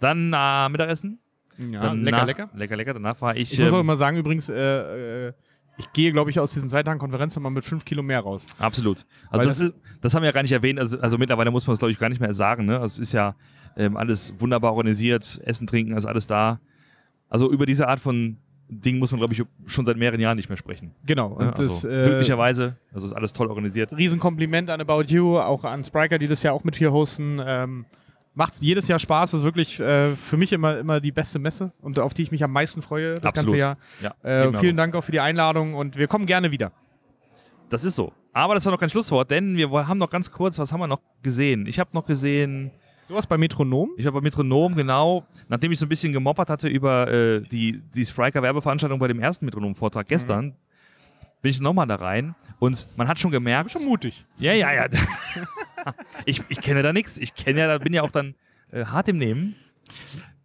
Dann 0.00 0.32
äh, 0.32 0.68
Mittagessen. 0.68 1.18
Ja, 1.58 1.80
Danach, 1.80 1.94
lecker, 2.02 2.26
lecker. 2.26 2.50
Lecker, 2.54 2.76
lecker. 2.76 2.94
Danach 2.94 3.20
war 3.20 3.36
ich. 3.36 3.52
Ich 3.52 3.58
muss 3.58 3.70
auch 3.72 3.74
ähm, 3.74 3.80
immer 3.80 3.96
sagen, 3.96 4.16
übrigens, 4.16 4.48
äh, 4.48 5.28
äh, 5.28 5.32
ich 5.76 5.92
gehe, 5.92 6.12
glaube 6.12 6.30
ich, 6.30 6.40
aus 6.40 6.52
diesen 6.52 6.70
zwei 6.70 6.82
Tagen 6.82 6.98
Konferenz 6.98 7.34
nochmal 7.36 7.52
mit 7.52 7.64
fünf 7.64 7.84
Kilo 7.84 8.02
mehr 8.02 8.20
raus. 8.20 8.46
Absolut. 8.58 9.04
Also 9.30 9.48
das, 9.48 9.60
ist, 9.60 9.74
das 10.00 10.14
haben 10.14 10.22
wir 10.22 10.26
ja 10.28 10.32
gar 10.32 10.42
nicht 10.42 10.52
erwähnt. 10.52 10.78
Also, 10.78 10.98
also 11.00 11.18
mittlerweile 11.18 11.50
muss 11.50 11.66
man 11.66 11.74
es, 11.74 11.78
glaube 11.78 11.92
ich, 11.92 11.98
gar 11.98 12.08
nicht 12.08 12.20
mehr 12.20 12.34
sagen. 12.34 12.64
Ne? 12.66 12.74
Also 12.80 12.94
es 12.94 13.08
ist 13.08 13.12
ja 13.12 13.34
ähm, 13.76 13.96
alles 13.96 14.34
wunderbar 14.38 14.72
organisiert. 14.72 15.40
Essen, 15.44 15.66
Trinken, 15.66 15.96
ist 15.96 16.06
alles 16.06 16.26
da. 16.26 16.60
Also 17.28 17.50
über 17.50 17.66
diese 17.66 17.88
Art 17.88 18.00
von 18.00 18.38
Ding 18.68 18.98
muss 18.98 19.10
man, 19.10 19.18
glaube 19.18 19.34
ich, 19.34 19.42
schon 19.66 19.84
seit 19.84 19.96
mehreren 19.96 20.20
Jahren 20.20 20.36
nicht 20.36 20.48
mehr 20.48 20.58
sprechen. 20.58 20.92
Genau. 21.04 21.28
Und 21.28 21.44
Ne? 21.46 21.52
das 21.56 21.84
Also, 21.84 21.88
äh, 21.88 22.04
glücklicherweise. 22.04 22.76
Also 22.92 23.06
ist 23.06 23.12
alles 23.12 23.32
toll 23.32 23.48
organisiert. 23.48 23.92
Riesenkompliment 23.92 24.70
an 24.70 24.80
About 24.80 25.04
You, 25.08 25.38
auch 25.38 25.64
an 25.64 25.82
Spriker, 25.84 26.18
die 26.18 26.28
das 26.28 26.42
ja 26.42 26.52
auch 26.52 26.64
mit 26.64 26.76
hier 26.76 26.92
hosten. 26.92 27.40
Ähm, 27.44 27.86
macht 28.34 28.54
jedes 28.60 28.86
Jahr 28.88 28.98
Spaß, 28.98 29.34
ist 29.34 29.42
wirklich 29.42 29.80
äh, 29.80 30.14
für 30.16 30.36
mich 30.36 30.52
immer, 30.52 30.78
immer 30.78 31.00
die 31.00 31.12
beste 31.12 31.38
Messe 31.38 31.72
und 31.80 31.98
auf 31.98 32.14
die 32.14 32.22
ich 32.22 32.30
mich 32.30 32.42
am 32.44 32.52
meisten 32.52 32.80
freue 32.82 33.16
das 33.16 33.24
Absolut. 33.24 33.34
ganze 33.34 33.56
Jahr. 33.58 33.76
Ja, 34.00 34.14
Äh, 34.22 34.52
vielen. 34.54 34.76
Dank 34.76 34.94
auch 34.94 35.02
für 35.02 35.12
die 35.12 35.20
Einladung 35.20 35.74
und 35.74 35.96
wir 35.96 36.06
kommen 36.06 36.26
gerne 36.26 36.50
wieder. 36.50 36.72
Das 37.68 37.84
ist 37.84 37.96
so. 37.96 38.12
Aber 38.32 38.54
das 38.54 38.64
war 38.64 38.72
noch 38.72 38.78
kein 38.80 38.90
Schlusswort, 38.90 39.30
denn 39.30 39.56
wir 39.56 39.70
haben 39.88 39.98
noch 39.98 40.10
ganz 40.10 40.30
kurz, 40.30 40.58
was 40.58 40.72
haben 40.72 40.80
wir 40.80 40.86
noch 40.86 41.00
gesehen? 41.22 41.66
Ich 41.66 41.78
habe 41.80 41.90
noch 41.94 42.06
gesehen, 42.06 42.70
Du 43.08 43.14
warst 43.16 43.28
bei 43.28 43.36
Metronom? 43.36 43.90
ich 43.96 44.04
war 44.04 44.12
bei 44.12 44.20
Metronom, 44.20 44.76
genau, 44.76 45.24
nachdem 45.48 45.72
ich 45.72 45.80
so 45.80 45.86
ein 45.86 45.88
bisschen 45.88 46.12
gemoppert 46.12 46.48
hatte 46.48 46.68
über 46.68 47.08
äh, 47.08 47.40
die, 47.40 47.82
die 47.92 48.04
Spriker-Werbeveranstaltung 48.04 49.00
bei 49.00 49.08
dem 49.08 49.18
ersten 49.18 49.46
Metronom-Vortrag 49.46 50.06
gestern, 50.06 50.54
bin 51.42 51.50
ich 51.50 51.60
nochmal 51.60 51.88
da 51.88 51.96
rein 51.96 52.36
und 52.60 52.86
man 52.96 53.08
hat 53.08 53.18
schon 53.18 53.32
gemerkt, 53.32 53.72
Schon 53.72 53.84
mutig. 53.84 54.24
ja, 54.38 54.52
ja, 54.52 54.72
ja, 54.72 54.86
ich, 56.24 56.42
ich 56.48 56.60
kenne 56.60 56.82
da 56.82 56.92
nichts, 56.92 57.18
ich 57.18 57.34
kenne 57.34 57.60
ja, 57.60 57.78
bin 57.78 57.92
ja 57.92 58.02
auch 58.02 58.10
dann 58.10 58.34
äh, 58.72 58.84
hart 58.84 59.08
im 59.08 59.18
Nehmen. 59.18 59.54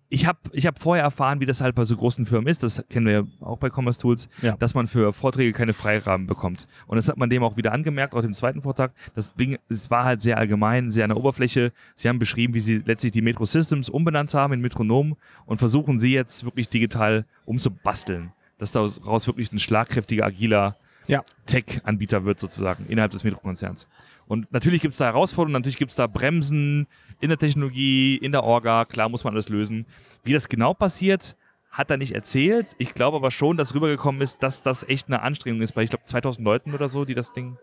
Ich 0.07 0.27
habe 0.27 0.37
ich 0.51 0.67
hab 0.67 0.77
vorher 0.79 1.03
erfahren, 1.03 1.39
wie 1.39 1.45
das 1.47 1.61
halt 1.61 1.73
bei 1.75 1.83
so 1.83 1.97
großen 1.97 2.25
Firmen 2.25 2.47
ist, 2.47 2.61
das 2.61 2.81
kennen 2.89 3.07
wir 3.07 3.13
ja 3.13 3.23
auch 3.41 3.57
bei 3.57 3.69
Commerce 3.69 3.99
Tools, 3.99 4.29
Ja. 4.41 4.55
dass 4.55 4.75
man 4.75 4.85
für 4.87 5.11
Vorträge 5.11 5.51
keine 5.51 5.73
Freirahmen 5.73 6.27
bekommt. 6.27 6.67
Und 6.85 6.97
das 6.97 7.09
hat 7.09 7.17
man 7.17 7.29
dem 7.29 7.43
auch 7.43 7.57
wieder 7.57 7.73
angemerkt, 7.73 8.13
auch 8.13 8.23
im 8.23 8.33
zweiten 8.35 8.61
Vortrag. 8.61 8.93
Das 9.15 9.33
Ding, 9.33 9.57
es 9.67 9.89
war 9.89 10.05
halt 10.05 10.21
sehr 10.21 10.37
allgemein, 10.37 10.91
sehr 10.91 11.05
an 11.05 11.09
der 11.09 11.17
Oberfläche. 11.17 11.73
Sie 11.95 12.07
haben 12.07 12.19
beschrieben, 12.19 12.53
wie 12.53 12.59
sie 12.59 12.77
letztlich 12.85 13.13
die 13.13 13.23
Metro 13.23 13.45
Systems 13.45 13.89
umbenannt 13.89 14.33
haben 14.35 14.53
in 14.53 14.61
Metronom 14.61 15.17
und 15.47 15.57
versuchen 15.57 15.97
sie 15.97 16.13
jetzt 16.13 16.45
wirklich 16.45 16.69
digital 16.69 17.25
umzubasteln, 17.45 18.31
dass 18.59 18.71
daraus 18.71 19.25
wirklich 19.27 19.51
ein 19.51 19.59
schlagkräftiger, 19.59 20.23
agiler 20.23 20.77
Ja. 21.07 21.23
Tech-Anbieter 21.47 22.25
wird 22.25 22.39
sozusagen 22.39 22.85
innerhalb 22.87 23.11
des 23.11 23.23
Metro-Konzerns. 23.23 23.87
Und 24.27 24.51
natürlich 24.51 24.82
gibt 24.82 24.94
es 24.94 24.98
da 24.98 25.05
Herausforderungen, 25.05 25.53
natürlich 25.53 25.77
gibt 25.77 25.91
es 25.91 25.98
da 25.98 26.08
Bremsen 26.08 26.88
in 27.20 27.29
der 27.29 27.38
Technologie, 27.38 28.15
in 28.15 28.32
der 28.32 28.44
Orga, 28.44 28.86
klar 28.86 29.10
muss 29.10 29.24
man 29.24 29.34
alles 29.34 29.50
lösen. 29.50 29.86
Wie 30.24 30.34
das 30.34 30.50
genau 30.50 30.74
passiert, 30.74 31.36
hat 31.70 31.91
er 31.91 31.98
nicht 31.98 32.13
erzählt. 32.13 32.75
Ich 32.77 32.94
glaube 32.94 33.17
aber 33.17 33.32
schon, 33.32 33.58
dass 33.58 33.75
rübergekommen 33.75 34.22
ist, 34.22 34.41
dass 34.41 34.63
das 34.63 34.84
echt 34.84 35.08
eine 35.08 35.22
Anstrengung 35.22 35.62
ist 35.62 35.74
bei, 35.74 35.84
ich 35.84 35.89
glaube, 35.89 36.05
2000 36.05 36.44
Leuten 36.44 36.74
oder 36.74 36.88
so, 36.88 37.05
die 37.05 37.13
das 37.13 37.34
Ding 37.34 37.58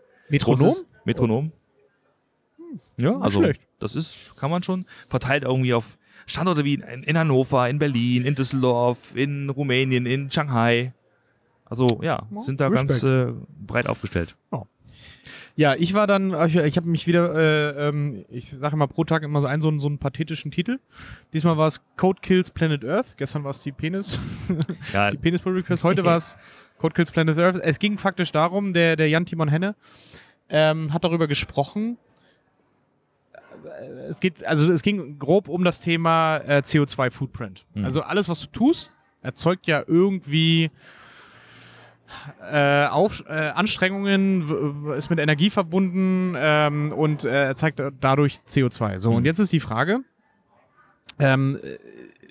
ist. 0.71 0.85
Metronom. 1.03 1.51
Ja, 2.97 3.19
also 3.19 3.41
schlecht. 3.41 3.61
das 3.79 3.95
ist, 3.95 4.35
kann 4.39 4.49
man 4.49 4.63
schon, 4.63 4.85
verteilt 5.07 5.43
irgendwie 5.43 5.73
auf 5.73 5.97
Standorte 6.25 6.63
wie 6.63 6.75
in, 6.75 7.03
in 7.03 7.17
Hannover, 7.17 7.69
in 7.69 7.79
Berlin, 7.79 8.25
in 8.25 8.35
Düsseldorf, 8.35 9.15
in 9.15 9.49
Rumänien, 9.49 10.05
in 10.05 10.31
Shanghai. 10.31 10.93
Also 11.65 11.99
ja, 12.01 12.23
sind 12.37 12.61
da 12.61 12.67
Respekt. 12.67 13.01
ganz 13.01 13.03
äh, 13.03 13.33
breit 13.65 13.87
aufgestellt. 13.87 14.35
Ja, 15.55 15.75
ich 15.75 15.93
war 15.93 16.07
dann, 16.07 16.33
ich, 16.47 16.55
ich 16.55 16.77
habe 16.77 16.87
mich 16.87 17.07
wieder, 17.07 17.33
äh, 17.35 17.87
ähm, 17.89 18.25
ich 18.29 18.49
sage 18.49 18.75
immer 18.75 18.87
pro 18.87 19.03
Tag 19.03 19.23
immer 19.23 19.41
so 19.41 19.47
einen, 19.47 19.61
so 19.61 19.69
einen, 19.69 19.79
so 19.79 19.87
einen 19.87 19.97
pathetischen 19.97 20.51
Titel. 20.51 20.79
Diesmal 21.33 21.57
war 21.57 21.67
es 21.67 21.81
Code 21.97 22.19
Kills 22.21 22.51
Planet 22.51 22.83
Earth. 22.85 23.15
Gestern 23.17 23.43
war 23.43 23.51
es 23.51 23.61
die 23.61 23.71
Penis, 23.71 24.17
Ja, 24.93 25.11
die 25.11 25.17
Penis 25.17 25.41
Pull 25.41 25.53
Request. 25.53 25.83
Heute 25.83 26.03
war 26.03 26.17
es 26.17 26.37
Code 26.77 26.93
Kills 26.93 27.11
Planet 27.11 27.37
Earth. 27.37 27.55
Es 27.61 27.79
ging 27.79 27.97
faktisch 27.97 28.31
darum, 28.31 28.73
der, 28.73 28.95
der 28.95 29.09
Jan 29.09 29.25
Timon 29.25 29.47
Henne 29.49 29.75
ähm, 30.49 30.93
hat 30.93 31.03
darüber 31.03 31.27
gesprochen. 31.27 31.97
Äh, 33.65 33.85
Es 34.09 34.19
geht, 34.19 34.43
also 34.45 34.71
es 34.71 34.81
ging 34.81 35.19
grob 35.19 35.47
um 35.47 35.63
das 35.63 35.79
Thema 35.79 36.37
äh, 36.37 36.61
CO2 36.65 37.11
Footprint. 37.11 37.65
Mhm. 37.75 37.85
Also 37.85 38.01
alles, 38.01 38.29
was 38.29 38.41
du 38.41 38.47
tust, 38.47 38.91
erzeugt 39.21 39.67
ja 39.67 39.83
irgendwie 39.87 40.69
äh, 42.51 42.85
auf, 42.87 43.23
äh, 43.27 43.31
Anstrengungen, 43.33 44.93
ist 44.97 45.09
mit 45.09 45.19
Energie 45.19 45.49
verbunden 45.49 46.35
ähm, 46.37 46.91
und 46.91 47.25
äh, 47.25 47.45
erzeugt 47.47 47.81
dadurch 47.99 48.39
CO2. 48.47 48.97
So, 48.99 49.11
Mhm. 49.11 49.17
und 49.17 49.25
jetzt 49.25 49.39
ist 49.39 49.51
die 49.51 49.59
Frage, 49.59 50.01
ähm, 51.19 51.59
äh, 51.63 51.77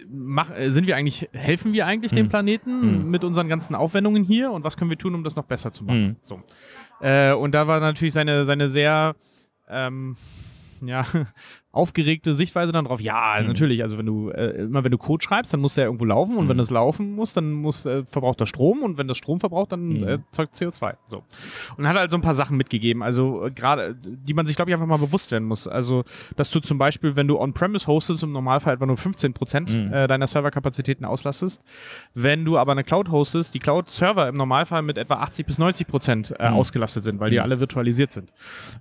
mach, 0.09 0.51
sind 0.69 0.87
wir 0.87 0.97
eigentlich, 0.97 1.29
helfen 1.33 1.73
wir 1.73 1.87
eigentlich 1.87 2.13
dem 2.13 2.27
Mhm. 2.27 2.31
Planeten 2.31 2.99
Mhm. 3.05 3.11
mit 3.11 3.25
unseren 3.25 3.49
ganzen 3.49 3.75
Aufwendungen 3.75 4.25
hier 4.25 4.51
und 4.51 4.65
was 4.65 4.77
können 4.77 4.91
wir 4.91 4.99
tun, 4.99 5.15
um 5.15 5.25
das 5.25 5.37
noch 5.37 5.45
besser 5.45 5.73
zu 5.73 5.85
machen? 5.85 6.03
Mhm. 6.07 6.17
So. 6.23 6.41
Äh, 7.01 7.33
und 7.33 7.53
da 7.53 7.67
war 7.67 7.81
natürlich 7.81 8.15
seine, 8.15 8.45
seine 8.45 8.69
sehr 8.69 9.15
ähm, 9.69 10.17
ja, 10.85 11.05
aufgeregte 11.73 12.35
Sichtweise 12.35 12.71
dann 12.71 12.85
drauf. 12.85 13.01
Ja, 13.01 13.37
Mhm. 13.41 13.47
natürlich. 13.49 13.83
Also 13.83 13.97
wenn 13.99 14.07
du 14.07 14.29
äh, 14.31 14.63
immer 14.63 14.85
wenn 14.85 14.91
du 14.93 14.99
Code 14.99 15.25
schreibst, 15.25 15.53
dann 15.55 15.61
muss 15.61 15.75
der 15.75 15.87
irgendwo 15.87 16.05
laufen 16.05 16.37
und 16.37 16.45
Mhm. 16.45 16.49
wenn 16.51 16.59
das 16.59 16.71
laufen 16.71 17.15
muss, 17.15 17.33
dann 17.33 17.53
muss 17.53 17.87
äh, 17.87 18.05
verbraucht 18.05 18.41
er 18.41 18.47
Strom 18.47 18.83
und 18.83 18.99
wenn 18.99 19.09
das 19.09 19.17
Strom 19.17 19.41
verbraucht, 19.41 19.73
dann 19.73 19.89
Mhm. 19.89 20.03
äh, 20.05 20.11
erzeugt 20.13 20.55
CO2. 20.55 20.97
So 21.07 21.23
und 21.79 21.89
hat 21.89 21.97
halt 21.97 22.11
so 22.11 22.19
ein 22.19 22.21
paar 22.23 22.35
Sachen 22.35 22.57
mitgegeben. 22.59 23.03
Also 23.03 23.47
äh, 23.47 23.51
gerade, 23.51 23.95
die 23.97 24.35
man 24.35 24.45
sich 24.47 24.55
glaube 24.57 24.71
ich 24.71 24.75
einfach 24.75 24.87
mal 24.87 24.99
bewusst 24.99 25.31
werden 25.33 25.49
muss. 25.49 25.67
Also 25.67 26.05
dass 26.37 26.51
du 26.51 26.61
zum 26.61 26.77
Beispiel, 26.79 27.17
wenn 27.17 27.27
du 27.27 27.39
on-premise 27.39 27.87
hostest, 27.87 28.23
im 28.23 28.33
Normalfall 28.33 28.75
etwa 28.75 28.85
nur 28.87 28.97
15 28.99 29.33
Prozent 29.33 29.73
Mhm. 29.75 29.93
äh, 29.93 30.07
deiner 30.07 30.27
Serverkapazitäten 30.27 31.07
auslastest. 31.07 31.63
Wenn 32.15 32.45
du 32.45 32.59
aber 32.59 32.73
eine 32.73 32.85
Cloud 32.85 33.11
hostest, 33.11 33.55
die 33.55 33.59
Cloud-Server 33.61 34.29
im 34.29 34.35
Normalfall 34.35 34.83
mit 34.83 34.99
etwa 34.99 35.15
80 35.15 35.47
bis 35.47 35.59
90 35.59 35.87
Prozent 35.87 36.35
äh, 36.39 36.51
Mhm. 36.51 36.57
ausgelastet 36.57 37.05
sind, 37.05 37.19
weil 37.19 37.31
die 37.31 37.37
Mhm. 37.39 37.43
alle 37.45 37.61
virtualisiert 37.61 38.13
sind. 38.13 38.31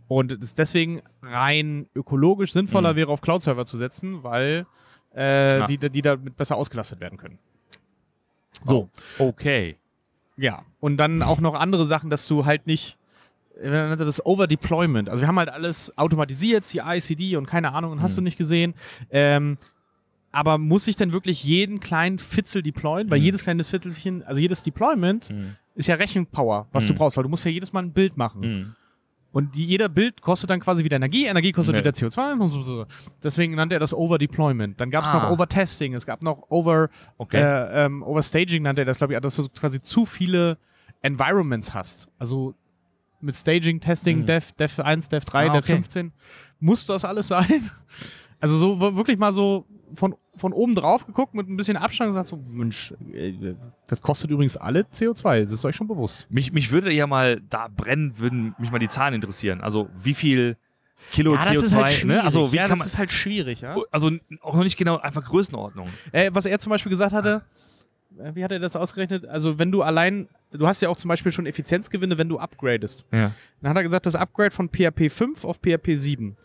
Und 0.09 0.33
es 0.33 0.55
deswegen 0.55 1.01
rein 1.21 1.87
ökologisch 1.95 2.51
sinnvoller 2.81 2.93
Mhm. 2.93 2.97
wäre, 2.97 3.11
auf 3.11 3.21
Cloud-Server 3.21 3.65
zu 3.65 3.77
setzen, 3.77 4.23
weil 4.23 4.65
äh, 5.15 5.59
Ja. 5.59 5.67
die, 5.67 5.77
die 5.77 6.01
damit 6.01 6.37
besser 6.37 6.55
ausgelastet 6.55 6.99
werden 7.01 7.17
können. 7.17 7.37
So, 8.63 8.89
Okay. 9.17 9.77
ja. 10.37 10.63
Und 10.79 10.97
dann 10.97 11.21
auch 11.23 11.39
noch 11.41 11.55
andere 11.55 11.85
Sachen, 11.85 12.09
dass 12.09 12.27
du 12.27 12.45
halt 12.45 12.67
nicht 12.67 12.97
äh, 13.61 13.95
das 13.97 14.25
Overdeployment. 14.25 15.09
Also 15.09 15.21
wir 15.21 15.27
haben 15.27 15.37
halt 15.37 15.49
alles 15.49 15.95
automatisiert, 15.97 16.65
CI, 16.65 16.99
CD 17.01 17.35
und 17.35 17.45
keine 17.45 17.73
Ahnung, 17.73 17.91
und 17.91 18.01
hast 18.01 18.13
Mhm. 18.13 18.15
du 18.17 18.21
nicht 18.23 18.37
gesehen. 18.37 18.73
Ähm, 19.11 19.57
aber 20.31 20.57
muss 20.57 20.87
ich 20.87 20.95
denn 20.95 21.11
wirklich 21.11 21.43
jeden 21.43 21.79
kleinen 21.81 22.17
Fitzel 22.17 22.63
deployen? 22.63 23.09
Weil 23.11 23.19
Mhm. 23.19 23.25
jedes 23.25 23.43
kleine 23.43 23.63
Fitzelchen, 23.65 24.23
also 24.23 24.39
jedes 24.39 24.63
Deployment 24.63 25.29
Mhm. 25.29 25.57
ist 25.75 25.87
ja 25.87 25.95
Rechenpower, 25.95 26.67
was 26.71 26.87
du 26.87 26.93
Mhm. 26.93 26.97
brauchst, 26.97 27.17
weil 27.17 27.23
du 27.23 27.29
musst 27.29 27.43
ja 27.45 27.51
jedes 27.51 27.73
Mal 27.73 27.83
ein 27.83 27.91
Bild 27.91 28.15
machen. 28.17 28.75
Und 29.33 29.55
die, 29.55 29.65
jeder 29.65 29.87
Bild 29.87 30.21
kostet 30.21 30.49
dann 30.49 30.59
quasi 30.59 30.83
wieder 30.83 30.97
Energie, 30.97 31.25
Energie 31.25 31.53
kostet 31.53 31.75
Ja. 31.75 31.79
wieder 31.81 31.91
CO2 31.91 32.33
und 32.39 32.49
so, 32.49 32.63
so. 32.63 32.85
Deswegen 33.23 33.55
nannte 33.55 33.75
er 33.75 33.79
das 33.79 33.93
Overdeployment. 33.93 34.79
Dann 34.81 34.91
gab 34.91 35.05
es 35.05 35.11
Ah. 35.11 35.23
noch 35.23 35.31
Overtesting, 35.31 35.93
es 35.93 36.05
gab 36.05 36.21
noch 36.23 36.43
Over, 36.49 36.89
Okay. 37.17 37.37
äh, 37.41 37.85
ähm, 37.85 38.03
Overstaging 38.03 38.61
nannte 38.63 38.81
er 38.81 38.85
das, 38.85 38.97
glaube 38.97 39.13
ich, 39.13 39.19
dass 39.21 39.37
du 39.37 39.47
quasi 39.49 39.81
zu 39.81 40.05
viele 40.05 40.57
Environments 41.01 41.73
hast. 41.73 42.09
Also 42.19 42.55
mit 43.21 43.35
Staging, 43.35 43.79
Testing, 43.79 44.19
Mhm. 44.19 44.25
Dev, 44.25 44.51
Dev 44.59 44.79
1, 44.81 45.07
Dev 45.09 45.23
3, 45.25 45.49
Ah, 45.49 45.53
Dev 45.53 45.63
okay. 45.65 45.73
15. 45.73 46.11
Muss 46.59 46.85
das 46.85 47.05
alles 47.05 47.27
sein? 47.27 47.69
Also 48.39 48.57
so 48.57 48.79
wirklich 48.95 49.17
mal 49.17 49.31
so 49.33 49.65
von, 49.95 50.15
von 50.35 50.53
oben 50.53 50.75
drauf 50.75 51.05
geguckt 51.05 51.33
mit 51.33 51.49
ein 51.49 51.57
bisschen 51.57 51.77
Abstand 51.77 52.09
und 52.09 52.15
gesagt 52.15 52.27
so, 52.27 52.37
Mensch, 52.47 52.93
äh, 53.13 53.55
das 53.87 54.01
kostet 54.01 54.31
übrigens 54.31 54.57
alle 54.57 54.81
CO2, 54.81 55.43
das 55.43 55.53
ist 55.53 55.65
euch 55.65 55.75
schon 55.75 55.87
bewusst. 55.87 56.27
Mich, 56.29 56.51
mich 56.51 56.71
würde 56.71 56.91
ja 56.93 57.07
mal, 57.07 57.41
da 57.49 57.67
brennen, 57.67 58.17
würden 58.17 58.55
mich 58.57 58.71
mal 58.71 58.79
die 58.79 58.89
Zahlen 58.89 59.13
interessieren. 59.13 59.61
Also 59.61 59.89
wie 60.01 60.13
viel 60.13 60.57
Kilo 61.11 61.33
CO2, 61.35 62.05
ne? 62.05 62.23
Also 62.23 62.51
wie 62.51 62.57
ja, 62.57 62.63
kann 62.63 62.71
das 62.71 62.79
man. 62.79 62.87
ist 62.87 62.97
halt 62.97 63.11
schwierig, 63.11 63.61
ja. 63.61 63.75
Also 63.91 64.11
auch 64.41 64.55
noch 64.55 64.63
nicht 64.63 64.77
genau, 64.77 64.97
einfach 64.97 65.25
Größenordnung. 65.25 65.87
Äh, 66.11 66.31
was 66.33 66.45
er 66.45 66.59
zum 66.59 66.69
Beispiel 66.69 66.89
gesagt 66.89 67.13
hatte, 67.13 67.41
äh, 68.19 68.35
wie 68.35 68.43
hat 68.43 68.51
er 68.51 68.59
das 68.59 68.75
ausgerechnet? 68.75 69.25
Also 69.25 69.57
wenn 69.57 69.71
du 69.71 69.81
allein, 69.81 70.27
du 70.51 70.67
hast 70.67 70.81
ja 70.81 70.89
auch 70.89 70.97
zum 70.97 71.09
Beispiel 71.09 71.31
schon 71.31 71.45
Effizienzgewinne, 71.45 72.17
wenn 72.17 72.29
du 72.29 72.39
upgradest. 72.39 73.05
Ja. 73.11 73.31
Dann 73.61 73.69
hat 73.69 73.77
er 73.77 73.83
gesagt, 73.83 74.05
das 74.05 74.15
Upgrade 74.15 74.51
von 74.51 74.69
PHP 74.69 75.09
5 75.09 75.45
auf 75.45 75.57
PHP 75.57 75.95
7. 75.95 76.37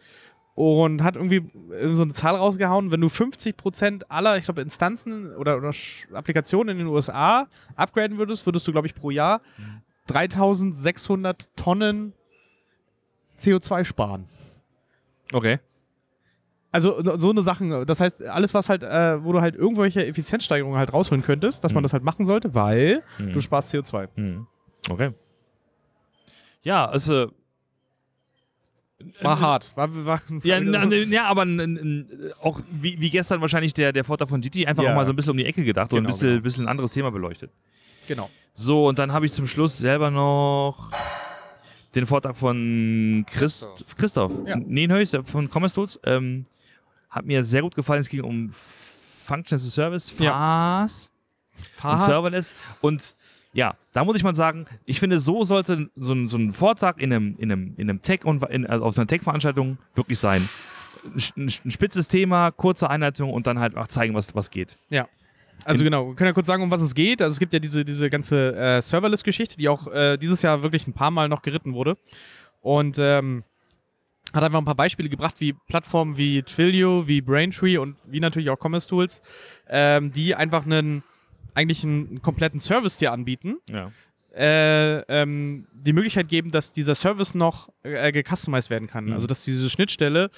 Und 0.57 1.03
hat 1.05 1.17
irgendwie 1.17 1.43
äh, 1.73 1.89
so 1.91 2.03
eine 2.03 2.15
Zahl 2.15 2.35
rausgehauen, 2.35 2.91
wenn 2.91 3.01
du 3.03 3.09
50% 3.09 4.05
aller, 4.09 4.39
ich 4.39 4.45
glaube, 4.47 4.63
Instanzen 4.63 5.33
oder, 5.37 5.59
oder 5.59 5.71
Applikationen 6.15 6.73
in 6.73 6.79
den 6.79 6.87
USA 6.89 7.47
upgraden 7.77 8.17
würdest, 8.19 8.47
würdest 8.47 8.67
du, 8.67 8.73
glaube 8.73 8.87
ich, 8.87 8.95
pro 8.95 9.11
Jahr 9.11 9.43
3600 10.07 11.55
Tonnen 11.57 12.15
CO2 13.39 13.85
sparen. 13.85 14.25
Okay. 15.33 15.59
Also 16.73 17.03
so 17.19 17.31
eine 17.31 17.43
Sachen, 17.43 17.87
das 17.87 18.01
heißt, 18.01 18.23
alles, 18.25 18.55
was 18.55 18.69
halt, 18.69 18.83
äh, 18.83 19.23
wo 19.25 19.33
du 19.33 19.41
halt 19.41 19.57
irgendwelche 19.57 20.07
Effizienzsteigerungen 20.07 20.79
halt 20.79 20.93
rausholen 20.93 21.23
könntest, 21.23 21.65
dass 21.65 21.73
man 21.75 21.83
Mhm. 21.83 21.85
das 21.85 21.93
halt 21.93 22.03
machen 22.05 22.25
sollte, 22.27 22.55
weil 22.55 23.03
Mhm. 23.19 23.33
du 23.33 23.41
sparst 23.41 23.75
CO2. 23.75 24.09
Mhm. 24.17 24.47
Okay. 24.89 25.13
Ja, 26.63 26.87
also. 26.87 27.31
War 29.21 29.41
hart. 29.41 29.76
War, 29.76 29.95
war, 30.07 30.23
Ja, 30.43 30.55
war 30.57 30.61
na, 30.62 30.91
wieder 30.91 31.05
so- 31.05 31.12
ja 31.12 31.25
aber 31.26 31.43
n, 31.43 31.59
n, 31.61 32.33
auch 32.43 32.61
wie, 32.71 32.99
wie 33.00 33.11
gestern 33.11 33.41
wahrscheinlich 33.43 33.75
der, 33.75 33.93
der 33.93 34.05
Vortrag 34.05 34.29
von 34.29 34.41
GT 34.41 34.67
einfach 34.67 34.83
Ja. 34.83 34.91
auch 34.93 34.95
mal 34.97 35.05
so 35.07 35.12
ein 35.12 35.17
bisschen 35.17 35.33
um 35.33 35.37
die 35.37 35.45
Ecke 35.45 35.65
gedacht 35.65 35.93
und 35.93 35.99
ein 35.99 36.03
Genau, 36.05 36.09
bisschen, 36.15 36.29
genau. 36.31 36.43
bisschen 36.43 36.65
ein 36.65 36.69
anderes 36.69 36.93
Thema 36.93 37.11
beleuchtet. 37.11 37.50
genau. 38.09 38.31
So, 38.55 38.88
und 38.88 38.99
dann 38.99 39.12
habe 39.12 39.26
ich 39.26 39.33
zum 39.33 39.47
Schluss 39.47 39.76
selber 39.76 40.11
noch 40.11 40.91
den 41.95 42.07
Vortrag 42.07 42.37
von 42.38 43.25
Christ, 43.31 43.67
Christoph 43.99 44.33
Ja. 44.47 44.57
Nienhöis 44.57 45.11
der 45.11 45.25
von 45.25 45.50
Commerce 45.50 45.75
Tools. 45.75 46.00
Ähm, 46.05 46.47
hat 47.11 47.26
mir 47.26 47.45
sehr 47.45 47.61
gut 47.62 47.75
gefallen. 47.75 48.00
Es 48.00 48.09
ging 48.09 48.23
um 48.23 48.50
Function 48.50 49.57
as 49.57 49.67
a 49.67 49.71
Service, 49.71 50.11
FAS 50.11 51.11
und 51.83 52.00
Serverless. 52.00 52.55
Und 52.81 53.15
ja, 53.57 53.75
da 53.95 54.05
muss 54.05 54.17
ich 54.17 54.23
mal 54.23 54.35
sagen, 54.35 54.67
ich 54.85 55.01
finde, 55.01 55.19
so 55.19 55.43
sollte 55.43 55.89
so 55.97 56.13
ein, 56.13 56.29
so 56.29 56.37
ein 56.37 56.53
Vortrag 56.53 57.01
in 57.01 57.11
einem, 57.11 57.35
in 57.39 57.51
einem, 57.51 57.75
in 57.79 57.89
einem 57.89 58.03
Tech 58.03 58.27
und 58.27 58.43
in, 58.51 58.67
also 58.67 58.85
auf 58.85 58.99
einer 58.99 59.07
Tech-Veranstaltung 59.07 59.79
wirklich 59.95 60.19
sein. 60.19 60.47
Ein, 61.37 61.51
ein 61.65 61.71
spitzes 61.71 62.09
Thema, 62.09 62.51
kurze 62.51 62.91
Einleitung 62.91 63.33
und 63.33 63.47
dann 63.47 63.59
halt 63.59 63.75
auch 63.75 63.89
zeigen, 63.89 64.15
was, 64.15 64.35
was 64.35 64.51
geht. 64.51 64.77
Also 65.65 65.85
genau, 65.85 66.09
wir 66.09 66.15
können 66.17 66.29
ja 66.29 66.35
kurz 66.35 66.47
sagen, 66.47 66.63
um 66.63 66.71
was 66.71 66.83
es 66.83 66.95
geht. 66.95 67.23
Also 67.23 67.33
es 67.33 67.39
gibt 67.39 67.55
ja 67.55 67.59
diese, 67.59 67.83
diese 67.83 68.11
ganze 68.11 68.55
äh, 68.55 68.83
Serverless-Geschichte, 68.83 69.57
die 69.57 69.71
auch 69.71 69.87
äh, 69.87 70.19
dieses 70.19 70.43
Jahr 70.43 70.63
wirklich 70.63 70.87
ein 70.87 70.93
paar 70.93 71.11
Mal 71.11 71.31
noch 71.31 71.41
geritten 71.41 71.73
wurde. 71.73 71.97
Und 72.61 72.99
ähm, 72.99 73.43
hat 74.35 74.43
einfach 74.43 74.59
ein 74.59 74.67
paar 74.67 74.75
Beispiele 74.75 75.09
gebracht, 75.09 75.37
wie 75.39 75.55
Plattformen 75.55 76.19
wie 76.19 76.43
Twilio, 76.43 77.09
wie 77.09 77.23
Braintree 77.23 77.79
und 77.79 77.97
wie 78.07 78.21
natürlich 78.21 78.51
auch 78.51 78.59
Commerce 78.63 78.87
Tools, 78.87 79.23
ähm, 79.71 80.13
die 80.13 80.35
einfach 80.35 80.67
einen 80.67 81.03
eigentlich 81.57 81.83
einen, 81.83 82.09
einen 82.09 82.23
kompletten 82.23 82.61
Service 82.61 82.99
dir 82.99 83.13
anbieten, 83.13 83.57
Ja. 83.69 83.91
äh, 84.37 84.99
ähm, 85.09 85.67
die 85.73 85.93
Möglichkeit 85.95 86.29
geben, 86.29 86.51
dass 86.51 86.73
dieser 86.73 86.95
Service 86.95 87.35
noch 87.35 87.71
äh, 87.83 88.13
gecustomized 88.13 88.71
werden 88.71 88.87
kann. 88.89 89.07
Mhm. 89.07 89.13
Also 89.15 89.27
dass 89.27 89.45
diese 89.45 89.71
Schnittstelle 89.71 90.31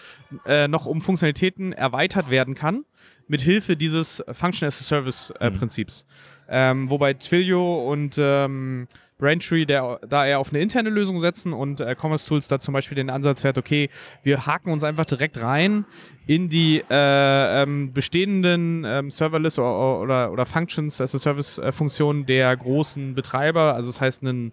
äh, 0.47 0.69
noch 0.69 0.87
um 0.87 1.01
Funktionalitäten 1.01 1.73
erweitert 1.73 2.31
werden 2.31 2.55
kann, 2.55 2.85
mit 3.27 3.41
Hilfe 3.41 3.77
dieses 3.77 4.23
Function 4.33 4.67
as 4.69 4.81
a 4.81 4.85
Service 4.85 5.31
äh, 5.41 5.51
Mhm. 5.51 5.59
Prinzips. 5.59 6.07
Ähm, 6.49 6.89
wobei 6.89 7.13
Twilio 7.15 7.91
und 7.93 8.17
ähm, 8.19 8.87
Braintree 9.19 9.65
der, 9.65 9.99
da 10.09 10.27
eher 10.27 10.39
auf 10.39 10.51
eine 10.51 10.61
interne 10.61 10.91
Lösung 10.91 11.21
setzen 11.21 11.53
und 11.53 11.81
äh, 11.81 11.95
Commerce 12.01 12.27
Tools 12.29 12.49
da 12.49 12.61
zum 12.61 12.73
Beispiel 12.73 12.95
den 12.95 13.11
Ansatz 13.11 13.43
fährt, 13.43 13.59
okay, 13.59 13.91
wir 14.23 14.47
haken 14.47 14.71
uns 14.71 14.85
einfach 14.85 15.05
direkt 15.05 15.41
rein 15.41 15.85
in 16.27 16.49
die 16.49 16.83
äh, 16.89 17.63
ähm, 17.63 17.93
bestehenden 17.93 18.85
ähm, 18.87 19.11
Serverless 19.11 19.59
oder, 19.59 20.01
oder, 20.01 20.33
oder 20.33 20.47
Functions 20.47 21.01
as 21.01 21.15
a 21.15 21.19
Service 21.19 21.59
äh, 21.59 21.73
Funktionen 21.73 22.27
der 22.27 22.57
großen 22.57 23.15
Betreiber, 23.15 23.75
also 23.75 23.89
das 23.89 24.01
heißt 24.01 24.23
einen 24.23 24.53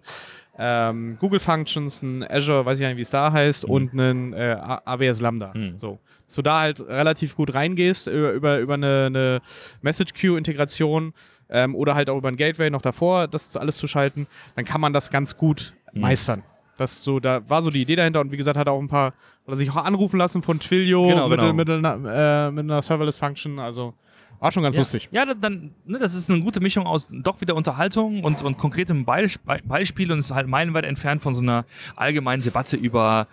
ähm, 0.58 1.18
Google 1.20 1.38
Functions, 1.40 2.02
ein 2.02 2.24
Azure, 2.28 2.64
weiß 2.64 2.78
ich 2.78 2.82
gar 2.82 2.88
nicht, 2.88 2.96
wie 2.96 3.02
es 3.02 3.10
da 3.10 3.30
heißt, 3.30 3.66
Mhm. 3.68 3.70
und 3.74 3.92
einen 3.92 4.32
äh, 4.32 4.56
AWS 4.84 5.20
Lambda. 5.20 5.52
Mhm. 5.54 5.78
So. 5.78 5.98
Du 6.34 6.42
da 6.42 6.60
halt 6.60 6.80
relativ 6.80 7.36
gut 7.36 7.54
reingehst 7.54 8.06
über, 8.08 8.32
über, 8.32 8.58
über 8.58 8.74
eine, 8.74 9.04
eine 9.06 9.42
Message 9.82 10.14
Queue 10.14 10.36
Integration 10.38 11.12
ähm, 11.48 11.74
oder 11.74 11.94
halt 11.94 12.10
auch 12.10 12.16
über 12.18 12.28
ein 12.28 12.36
Gateway 12.36 12.70
noch 12.70 12.82
davor, 12.82 13.28
das 13.28 13.56
alles 13.56 13.76
zu 13.76 13.86
schalten, 13.86 14.26
dann 14.56 14.64
kann 14.64 14.80
man 14.80 14.92
das 14.92 15.10
ganz 15.10 15.36
gut 15.36 15.74
Mhm. 15.92 16.00
meistern. 16.02 16.42
Das 16.78 17.02
so, 17.02 17.20
da 17.20 17.48
war 17.48 17.62
so 17.62 17.70
die 17.70 17.80
Idee 17.80 17.96
dahinter 17.96 18.20
und 18.20 18.32
wie 18.32 18.36
gesagt, 18.36 18.58
hat 18.58 18.66
er 18.66 18.72
auch 18.74 18.80
ein 18.80 18.88
paar, 18.88 19.06
hat 19.06 19.14
er 19.46 19.56
sich 19.56 19.70
auch 19.70 19.76
anrufen 19.76 20.18
lassen 20.18 20.42
von 20.42 20.60
Twilio 20.60 21.06
Genau, 21.08 21.28
mit, 21.28 21.38
genau. 21.40 21.52
Mit, 21.54 21.70
einer- 21.70 22.48
äh, 22.48 22.50
mit 22.50 22.64
einer 22.64 22.82
Serverless 22.82 23.16
Function, 23.16 23.58
also 23.58 23.94
war 24.40 24.52
schon 24.52 24.62
ganz 24.62 24.74
ja. 24.76 24.82
lustig. 24.82 25.08
Ja, 25.10 25.24
dann- 25.24 25.70
ne, 25.86 25.98
das 25.98 26.14
ist 26.14 26.30
eine 26.30 26.40
gute 26.42 26.60
Mischung 26.60 26.84
aus 26.86 27.08
doch 27.10 27.40
wieder 27.40 27.54
Unterhaltung 27.54 28.22
und, 28.22 28.42
und 28.42 28.58
konkretem 28.58 29.06
Beisp 29.06 29.40
Beispiel 29.66 30.12
und 30.12 30.18
ist 30.18 30.30
halt 30.32 30.48
meilenweit 30.48 30.84
entfernt 30.84 31.22
von 31.22 31.32
so 31.32 31.40
einer 31.40 31.64
allgemeinen 31.94 32.42
Debatte 32.42 32.76
über 32.76 33.26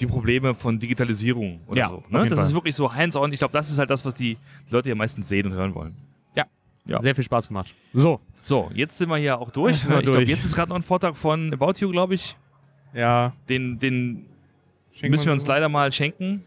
die 0.00 0.06
Probleme 0.06 0.54
von 0.54 0.80
Digitalisierung 0.80 1.60
oder 1.68 1.78
Ja, 1.78 1.88
so. 1.88 2.02
Ne? 2.08 2.28
Das 2.28 2.38
Fall. 2.38 2.46
ist 2.48 2.54
wirklich 2.54 2.74
so 2.74 2.92
hands-on. 2.92 3.32
Ich 3.32 3.38
glaube, 3.38 3.52
das 3.52 3.70
ist 3.70 3.78
halt 3.78 3.90
das, 3.90 4.04
was 4.04 4.14
die 4.14 4.36
Leute 4.70 4.88
ja 4.88 4.94
meistens 4.96 5.28
sehen 5.28 5.46
und 5.46 5.52
hören 5.52 5.74
wollen. 5.76 5.94
Ja. 6.88 7.00
Sehr 7.02 7.14
viel 7.14 7.24
Spaß 7.24 7.48
gemacht. 7.48 7.74
So, 7.92 8.20
So, 8.42 8.70
jetzt 8.74 8.96
sind 8.98 9.08
wir 9.08 9.16
hier 9.16 9.38
auch 9.38 9.50
durch. 9.50 9.76
Ich 9.84 10.02
glaube, 10.02 10.22
jetzt 10.24 10.44
ist 10.44 10.54
gerade 10.54 10.70
noch 10.70 10.76
ein 10.76 10.82
Vortrag 10.82 11.16
von 11.16 11.52
About 11.52 11.74
You, 11.80 11.90
glaube 11.90 12.14
ich. 12.14 12.36
ja. 12.94 13.32
Den, 13.48 13.78
den 13.78 14.26
schenken 14.92 15.10
müssen 15.12 15.26
wir 15.26 15.32
uns 15.32 15.46
leider 15.46 15.68
mal 15.68 15.92
schenken. 15.92 16.42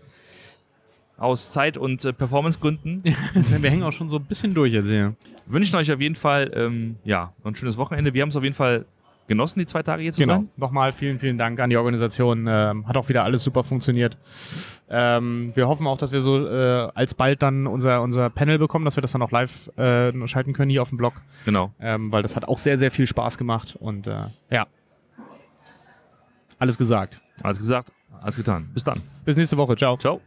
Aus 1.18 1.52
Zeit- 1.52 1.78
und 1.78 2.04
äh, 2.04 2.14
Performancegründen. 2.14 3.04
Wir 3.36 3.70
hängen 3.70 3.84
auch 3.84 3.94
schon 3.94 4.10
so 4.10 4.18
ein 4.18 4.26
bisschen 4.26 4.56
durch 4.56 4.74
jetzt 4.74 4.88
hier. 4.90 5.14
Wünschen 5.46 5.76
euch 5.76 5.92
auf 5.92 6.02
jeden 6.02 6.16
Fall 6.16 6.52
ähm, 6.56 6.96
ja, 7.04 7.32
ein 7.44 7.54
schönes 7.54 7.78
Wochenende. 7.78 8.14
Wir 8.16 8.24
haben 8.24 8.30
es 8.30 8.36
auf 8.36 8.42
jeden 8.44 8.56
Fall 8.56 8.86
genossen, 9.32 9.60
die 9.60 9.66
zwei 9.66 9.82
Tage 9.82 10.04
hier 10.04 10.12
zu 10.14 10.22
Genau. 10.22 10.34
sein. 10.36 10.50
Nochmal 10.58 10.92
vielen, 10.92 11.18
vielen 11.20 11.38
Dank 11.38 11.60
an 11.60 11.70
die 11.70 11.78
Organisation. 11.78 12.46
Ähm, 12.48 12.88
hat 12.88 12.98
auch 12.98 13.08
wieder 13.10 13.24
alles 13.24 13.44
super 13.44 13.64
funktioniert. 13.64 14.18
Ähm, 14.90 15.52
wir 15.56 15.68
hoffen 15.70 15.88
auch, 15.88 15.98
dass 15.98 16.12
wir 16.12 16.22
so 16.22 16.46
äh, 16.48 16.90
alsbald 16.94 17.42
dann 17.42 17.66
unser, 17.66 18.02
unser 18.02 18.30
Panel 18.30 18.60
bekommen, 18.60 18.84
dass 18.86 18.98
wir 18.98 19.02
das 19.02 19.14
dann 19.14 19.22
auch 19.22 19.32
live 19.32 19.70
äh, 19.78 20.12
schalten 20.28 20.52
können 20.54 20.70
hier 20.70 20.82
auf 20.82 20.90
dem 20.90 20.98
Blog, 20.98 21.14
Genau. 21.46 21.72
ähm, 21.80 22.12
weil 22.12 22.22
das 22.24 22.36
hat 22.36 22.46
auch 22.46 22.58
sehr, 22.58 22.78
sehr 22.78 22.92
viel 22.92 23.08
Spaß 23.08 23.38
gemacht 23.38 23.78
und 23.80 24.08
äh, 24.08 24.26
ja. 24.50 24.68
Alles 26.60 26.78
gesagt. 26.78 27.22
Alles 27.42 27.58
gesagt, 27.58 27.92
alles 28.22 28.36
getan. 28.36 28.70
Bis 28.74 28.84
dann. 28.84 29.02
Bis 29.26 29.38
nächste 29.38 29.58
Woche. 29.58 29.76
Ciao. 29.76 29.98
Ciao. 29.98 30.22